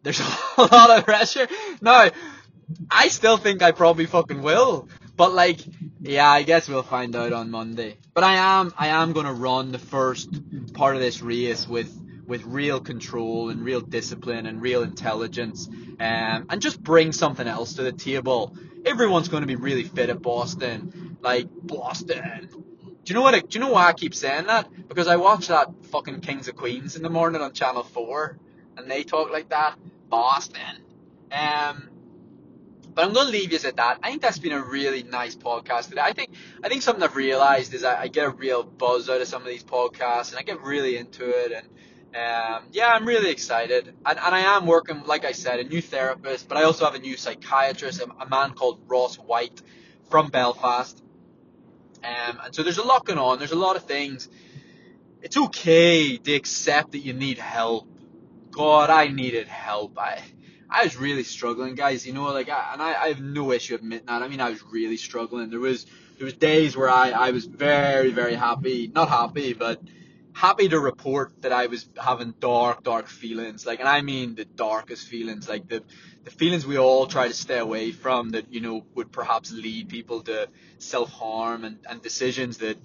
there's 0.04 0.20
a 0.58 0.62
lot 0.62 0.98
of 0.98 1.06
pressure. 1.06 1.48
No, 1.82 2.10
I 2.90 3.08
still 3.10 3.38
think 3.38 3.62
I 3.62 3.72
probably 3.72 4.06
fucking 4.06 4.42
will. 4.42 4.90
But 5.16 5.34
like, 5.34 5.60
yeah, 6.02 6.30
I 6.30 6.44
guess 6.44 6.68
we'll 6.68 6.84
find 6.84 7.16
out 7.16 7.34
on 7.34 7.52
Monday. 7.52 7.98
But 8.14 8.24
I 8.24 8.36
am, 8.36 8.74
I 8.78 8.88
am 8.88 9.14
gonna 9.14 9.34
run 9.34 9.72
the 9.72 9.80
first 9.80 10.74
part 10.74 10.96
of 10.96 11.02
this 11.02 11.22
race 11.22 11.68
with 11.68 11.98
with 12.28 12.44
real 12.46 12.80
control 12.80 13.50
and 13.50 13.62
real 13.62 13.82
discipline 13.82 14.46
and 14.46 14.62
real 14.62 14.84
intelligence, 14.84 15.68
um, 16.00 16.46
and 16.50 16.62
just 16.62 16.82
bring 16.82 17.12
something 17.12 17.46
else 17.46 17.74
to 17.74 17.84
the 17.84 17.92
table. 17.92 18.56
Everyone's 18.86 19.28
going 19.28 19.42
to 19.42 19.48
be 19.48 19.58
really 19.58 19.84
fit 19.84 20.10
at 20.10 20.22
Boston, 20.22 21.11
like 21.22 21.48
Boston. 21.52 22.50
Do 23.04 23.14
you 23.14 23.16
know 23.16 23.22
what? 23.22 23.50
do 23.50 23.60
you 23.60 23.64
know 23.64 23.72
why 23.72 23.88
I 23.88 23.94
keep 23.94 24.14
saying 24.14 24.48
that? 24.48 24.70
Because 24.88 25.08
I 25.08 25.16
watch 25.16 25.48
that 25.48 25.70
fucking 25.92 26.22
Kings 26.22 26.48
of 26.48 26.56
Queens 26.56 26.96
in 26.96 27.04
the 27.04 27.10
morning 27.10 27.42
on 27.42 27.54
Channel 27.54 27.84
Four, 27.84 28.38
and 28.78 28.90
they 28.90 29.04
talk 29.04 29.32
like 29.32 29.50
that. 29.50 29.76
Boston. 30.10 30.84
Um, 31.32 31.90
but 32.94 33.06
I'm 33.06 33.14
to 33.14 33.24
leave 33.24 33.54
you 33.54 33.60
at 33.64 33.78
that. 33.78 34.00
I 34.04 34.10
think 34.10 34.22
that's 34.22 34.38
been 34.38 34.52
a 34.52 34.62
really 34.62 35.02
nice 35.04 35.36
podcast 35.36 35.90
today. 35.90 36.02
I 36.02 36.12
think 36.12 36.32
I 36.64 36.68
think 36.68 36.82
something 36.82 37.04
I've 37.04 37.16
realized 37.16 37.74
is 37.74 37.84
I, 37.84 38.02
I 38.02 38.08
get 38.10 38.26
a 38.26 38.30
real 38.30 38.64
buzz 38.64 39.10
out 39.10 39.22
of 39.22 39.28
some 39.28 39.42
of 39.42 39.48
these 39.48 39.64
podcasts, 39.64 40.32
and 40.32 40.40
I 40.40 40.44
get 40.44 40.62
really 40.62 40.98
into 40.98 41.30
it. 41.30 41.54
And 41.54 41.68
um, 42.14 42.66
yeah, 42.74 42.88
I'm 42.88 43.06
really 43.06 43.32
excited. 43.32 43.88
And, 44.06 44.20
and 44.20 44.36
I 44.36 44.58
am 44.58 44.66
working, 44.66 45.04
like 45.06 45.24
I 45.24 45.32
said, 45.32 45.62
a 45.62 45.64
new 45.64 45.82
therapist, 45.82 46.50
but 46.50 46.58
I 46.58 46.64
also 46.64 46.84
have 46.84 46.96
a 46.96 47.00
new 47.00 47.16
psychiatrist, 47.16 48.02
a, 48.02 48.12
a 48.22 48.28
man 48.28 48.52
called 48.52 48.82
Ross 48.88 49.16
White 49.16 49.62
from 50.10 50.28
Belfast. 50.28 51.02
Um, 52.04 52.40
and 52.46 52.56
so 52.56 52.64
there's 52.64 52.78
a 52.78 52.84
lot 52.84 53.06
going 53.06 53.20
on. 53.20 53.38
There's 53.40 53.52
a 53.52 53.56
lot 53.58 53.76
of 53.76 53.84
things. 53.84 54.28
It's 55.22 55.38
okay 55.38 56.18
to 56.18 56.34
accept 56.34 56.94
that 56.94 57.00
you 57.00 57.14
need 57.14 57.38
help. 57.38 57.88
God, 58.50 58.90
I 58.90 59.08
needed 59.08 59.48
help. 59.48 59.98
I 59.98 60.22
I 60.70 60.84
was 60.84 60.96
really 60.96 61.24
struggling, 61.24 61.76
guys. 61.76 62.08
You 62.08 62.14
know, 62.14 62.24
like, 62.32 62.50
I, 62.50 62.72
and 62.74 62.82
I, 62.82 62.94
I 62.94 63.08
have 63.10 63.22
no 63.22 63.52
issue 63.52 63.76
admitting 63.76 64.06
that. 64.08 64.22
I 64.22 64.30
mean, 64.30 64.40
I 64.40 64.50
was 64.50 64.64
really 64.64 64.98
struggling. 64.98 65.50
There 65.50 65.60
was 65.60 65.86
there 66.18 66.26
was 66.26 66.34
days 66.34 66.78
where 66.78 66.90
I, 66.90 67.12
I 67.12 67.32
was 67.32 67.46
very 67.46 68.12
very 68.12 68.36
happy, 68.36 68.90
not 68.94 69.10
happy, 69.10 69.54
but 69.54 69.82
happy 70.42 70.68
to 70.68 70.80
report 70.80 71.40
that 71.44 71.52
I 71.52 71.68
was 71.68 71.88
having 71.96 72.34
dark 72.40 72.82
dark 72.84 73.08
feelings. 73.08 73.64
Like, 73.64 73.80
and 73.80 73.88
I 73.88 74.02
mean 74.02 74.34
the 74.34 74.46
darkest 74.46 75.08
feelings, 75.08 75.48
like 75.48 75.68
the 75.68 75.84
the 76.24 76.32
feelings 76.32 76.66
we 76.66 76.78
all 76.80 77.06
try 77.06 77.28
to 77.28 77.34
stay 77.34 77.60
away 77.60 77.92
from 77.92 78.32
that 78.32 78.52
you 78.52 78.62
know 78.66 78.84
would 78.96 79.12
perhaps 79.12 79.52
lead 79.52 79.90
people 79.90 80.22
to 80.24 80.50
self 80.80 81.12
harm 81.12 81.64
and, 81.64 81.78
and 81.88 82.02
decisions 82.02 82.58
that 82.58 82.78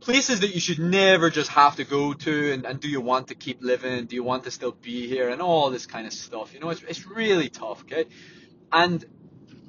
places 0.00 0.40
that 0.40 0.54
you 0.54 0.60
should 0.60 0.78
never 0.78 1.28
just 1.30 1.50
have 1.50 1.76
to 1.76 1.84
go 1.84 2.14
to 2.14 2.52
and, 2.52 2.64
and 2.64 2.80
do 2.80 2.88
you 2.88 3.02
want 3.02 3.28
to 3.28 3.34
keep 3.34 3.58
living? 3.62 4.06
Do 4.06 4.16
you 4.16 4.24
want 4.24 4.44
to 4.44 4.50
still 4.50 4.72
be 4.72 5.06
here? 5.06 5.28
And 5.28 5.42
all 5.42 5.68
this 5.70 5.86
kind 5.94 6.06
of 6.06 6.14
stuff 6.14 6.54
you 6.54 6.60
know 6.60 6.70
it's, 6.70 6.82
it's 6.92 7.06
really 7.06 7.50
tough 7.50 7.82
okay? 7.82 8.06
And 8.72 9.04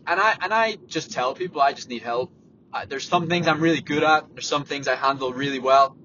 and 0.07 0.19
I 0.27 0.37
and 0.43 0.53
I 0.53 0.77
just 0.87 1.11
tell 1.11 1.35
people 1.35 1.61
I 1.61 1.73
just 1.73 1.89
need 1.89 2.03
help. 2.13 2.31
There's 2.87 3.07
some 3.07 3.27
things 3.27 3.45
I'm 3.47 3.61
really 3.67 3.81
good 3.81 4.03
at. 4.03 4.33
There's 4.33 4.47
some 4.47 4.63
things 4.63 4.87
I 4.87 4.95
handle 4.95 5.33
really 5.33 5.59
well 5.59 5.97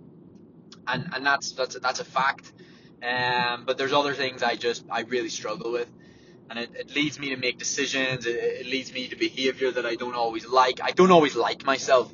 and 0.88 1.10
and 1.14 1.24
that's 1.24 1.52
that's 1.52 1.76
a, 1.76 1.80
that's 1.80 2.00
a 2.00 2.04
fact. 2.04 2.52
Um, 3.02 3.64
but 3.64 3.78
there's 3.78 3.92
other 3.92 4.14
things 4.14 4.42
I 4.42 4.56
just 4.56 4.84
I 4.90 5.00
really 5.02 5.28
struggle 5.28 5.72
with. 5.72 5.88
And 6.50 6.58
it, 6.58 6.70
it 6.74 6.94
leads 6.94 7.18
me 7.18 7.30
to 7.30 7.36
make 7.36 7.58
decisions. 7.58 8.26
It, 8.26 8.36
it 8.36 8.66
leads 8.66 8.92
me 8.92 9.08
to 9.08 9.16
behavior 9.16 9.70
that 9.70 9.84
I 9.84 9.96
don't 9.96 10.14
always 10.14 10.46
like. 10.46 10.80
I 10.82 10.92
don't 10.92 11.10
always 11.10 11.36
like 11.36 11.64
myself. 11.64 12.12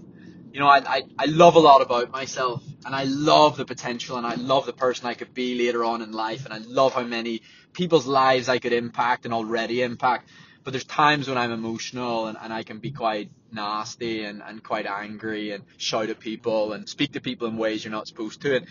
You 0.52 0.60
know, 0.60 0.66
I, 0.66 0.78
I, 0.78 1.02
I 1.18 1.24
love 1.26 1.54
a 1.54 1.60
lot 1.60 1.82
about 1.82 2.10
myself. 2.10 2.62
And 2.84 2.94
I 2.94 3.04
love 3.04 3.56
the 3.56 3.64
potential. 3.64 4.16
And 4.16 4.26
I 4.26 4.34
love 4.34 4.66
the 4.66 4.72
person 4.72 5.06
I 5.06 5.14
could 5.14 5.34
be 5.34 5.56
later 5.56 5.84
on 5.84 6.02
in 6.02 6.10
life. 6.12 6.44
And 6.44 6.52
I 6.52 6.58
love 6.58 6.94
how 6.94 7.04
many 7.04 7.42
people's 7.72 8.06
lives 8.06 8.48
I 8.48 8.58
could 8.58 8.72
impact 8.72 9.24
and 9.24 9.32
already 9.32 9.82
impact. 9.82 10.28
But 10.64 10.72
there's 10.72 10.84
times 10.84 11.28
when 11.28 11.38
I'm 11.38 11.52
emotional 11.52 12.26
and, 12.26 12.37
and 12.40 12.52
I 12.52 12.64
can 12.64 12.78
be 12.78 12.90
quite 12.90 13.30
nasty 13.54 14.24
and, 14.24 14.42
and 14.42 14.62
quite 14.62 14.86
angry 14.86 15.52
and 15.52 15.64
shout 15.76 16.10
at 16.10 16.18
people 16.18 16.72
and 16.72 16.88
speak 16.88 17.12
to 17.12 17.20
people 17.20 17.48
in 17.48 17.56
ways 17.56 17.84
you're 17.84 17.92
not 17.92 18.08
supposed 18.08 18.42
to. 18.42 18.56
And 18.56 18.66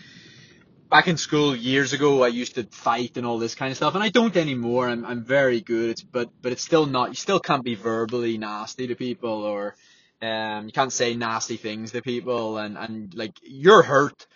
back 0.90 1.08
in 1.08 1.16
school 1.16 1.56
years 1.56 1.92
ago, 1.92 2.22
I 2.22 2.28
used 2.28 2.54
to 2.56 2.64
fight 2.64 3.16
and 3.16 3.26
all 3.26 3.38
this 3.38 3.54
kind 3.54 3.70
of 3.70 3.76
stuff, 3.76 3.94
and 3.94 4.04
I 4.04 4.10
don't 4.10 4.36
anymore. 4.36 4.88
I'm 4.88 5.04
I'm 5.04 5.24
very 5.24 5.60
good. 5.60 5.90
It's 5.90 6.02
but 6.02 6.30
but 6.42 6.52
it's 6.52 6.62
still 6.62 6.86
not. 6.86 7.08
You 7.08 7.14
still 7.14 7.40
can't 7.40 7.64
be 7.64 7.74
verbally 7.74 8.38
nasty 8.38 8.86
to 8.88 8.94
people 8.94 9.42
or 9.44 9.74
um, 10.22 10.66
you 10.66 10.72
can't 10.72 10.92
say 10.92 11.14
nasty 11.14 11.56
things 11.56 11.92
to 11.92 12.02
people, 12.02 12.58
and 12.58 12.78
and 12.78 13.14
like 13.14 13.36
you're 13.42 13.82
hurt, 13.82 14.26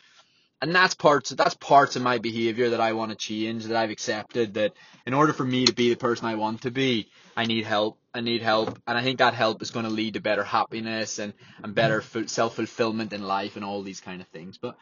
and 0.60 0.74
that's 0.74 0.94
parts 0.94 1.30
that's 1.30 1.54
parts 1.54 1.96
of 1.96 2.02
my 2.02 2.18
behavior 2.18 2.70
that 2.70 2.80
I 2.80 2.92
want 2.92 3.10
to 3.10 3.16
change. 3.16 3.64
That 3.64 3.76
I've 3.76 3.90
accepted 3.90 4.54
that 4.54 4.72
in 5.06 5.14
order 5.14 5.32
for 5.32 5.44
me 5.44 5.66
to 5.66 5.72
be 5.72 5.90
the 5.90 5.96
person 5.96 6.26
I 6.26 6.34
want 6.34 6.62
to 6.62 6.70
be, 6.70 7.08
I 7.36 7.46
need 7.46 7.64
help. 7.64 7.98
I 8.12 8.20
need 8.20 8.42
help, 8.42 8.80
and 8.86 8.98
I 8.98 9.02
think 9.02 9.18
that 9.18 9.34
help 9.34 9.62
is 9.62 9.70
going 9.70 9.84
to 9.84 9.90
lead 9.90 10.14
to 10.14 10.20
better 10.20 10.42
happiness 10.42 11.18
and 11.18 11.32
and 11.62 11.74
better 11.74 12.02
self 12.26 12.56
fulfillment 12.56 13.12
in 13.12 13.22
life 13.22 13.56
and 13.56 13.64
all 13.64 13.82
these 13.82 14.00
kind 14.00 14.20
of 14.20 14.26
things. 14.28 14.58
But 14.58 14.76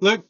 look, 0.00 0.26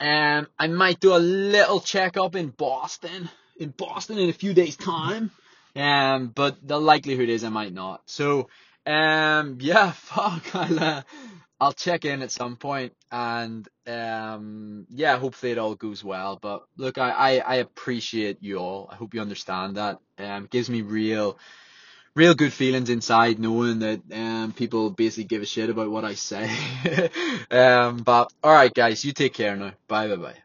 um, 0.00 0.46
I 0.58 0.66
might 0.66 1.00
do 1.00 1.14
a 1.14 1.18
little 1.18 1.80
checkup 1.80 2.36
in 2.36 2.48
Boston, 2.48 3.30
in 3.56 3.70
Boston 3.70 4.18
in 4.18 4.28
a 4.28 4.34
few 4.34 4.52
days' 4.52 4.76
time. 4.76 5.30
Um, 5.76 6.28
but 6.28 6.56
the 6.62 6.78
likelihood 6.78 7.28
is 7.28 7.42
I 7.42 7.48
might 7.48 7.72
not. 7.72 8.02
So 8.06 8.48
um, 8.86 9.58
yeah, 9.60 9.92
fuck. 9.96 10.54
I'll, 10.54 10.78
uh, 10.78 11.02
I'll 11.64 11.72
check 11.72 12.04
in 12.04 12.20
at 12.20 12.30
some 12.30 12.56
point 12.56 12.92
and, 13.10 13.66
um, 13.86 14.86
yeah, 14.90 15.18
hopefully 15.18 15.52
it 15.52 15.58
all 15.58 15.74
goes 15.74 16.04
well. 16.04 16.38
But 16.40 16.64
look, 16.76 16.98
I, 16.98 17.10
I, 17.10 17.38
I 17.38 17.54
appreciate 17.56 18.42
you 18.42 18.58
all. 18.58 18.86
I 18.92 18.96
hope 18.96 19.14
you 19.14 19.22
understand 19.22 19.78
that. 19.78 19.98
Um, 20.18 20.46
gives 20.50 20.68
me 20.68 20.82
real, 20.82 21.38
real 22.14 22.34
good 22.34 22.52
feelings 22.52 22.90
inside 22.90 23.38
knowing 23.38 23.78
that, 23.78 24.02
um, 24.12 24.52
people 24.52 24.90
basically 24.90 25.24
give 25.24 25.40
a 25.40 25.46
shit 25.46 25.70
about 25.70 25.90
what 25.90 26.04
I 26.04 26.14
say. 26.14 26.50
um, 27.50 27.96
but 27.98 28.30
alright 28.44 28.74
guys, 28.74 29.02
you 29.02 29.12
take 29.12 29.32
care 29.32 29.56
now. 29.56 29.72
Bye 29.88 30.08
bye 30.08 30.16
bye. 30.16 30.43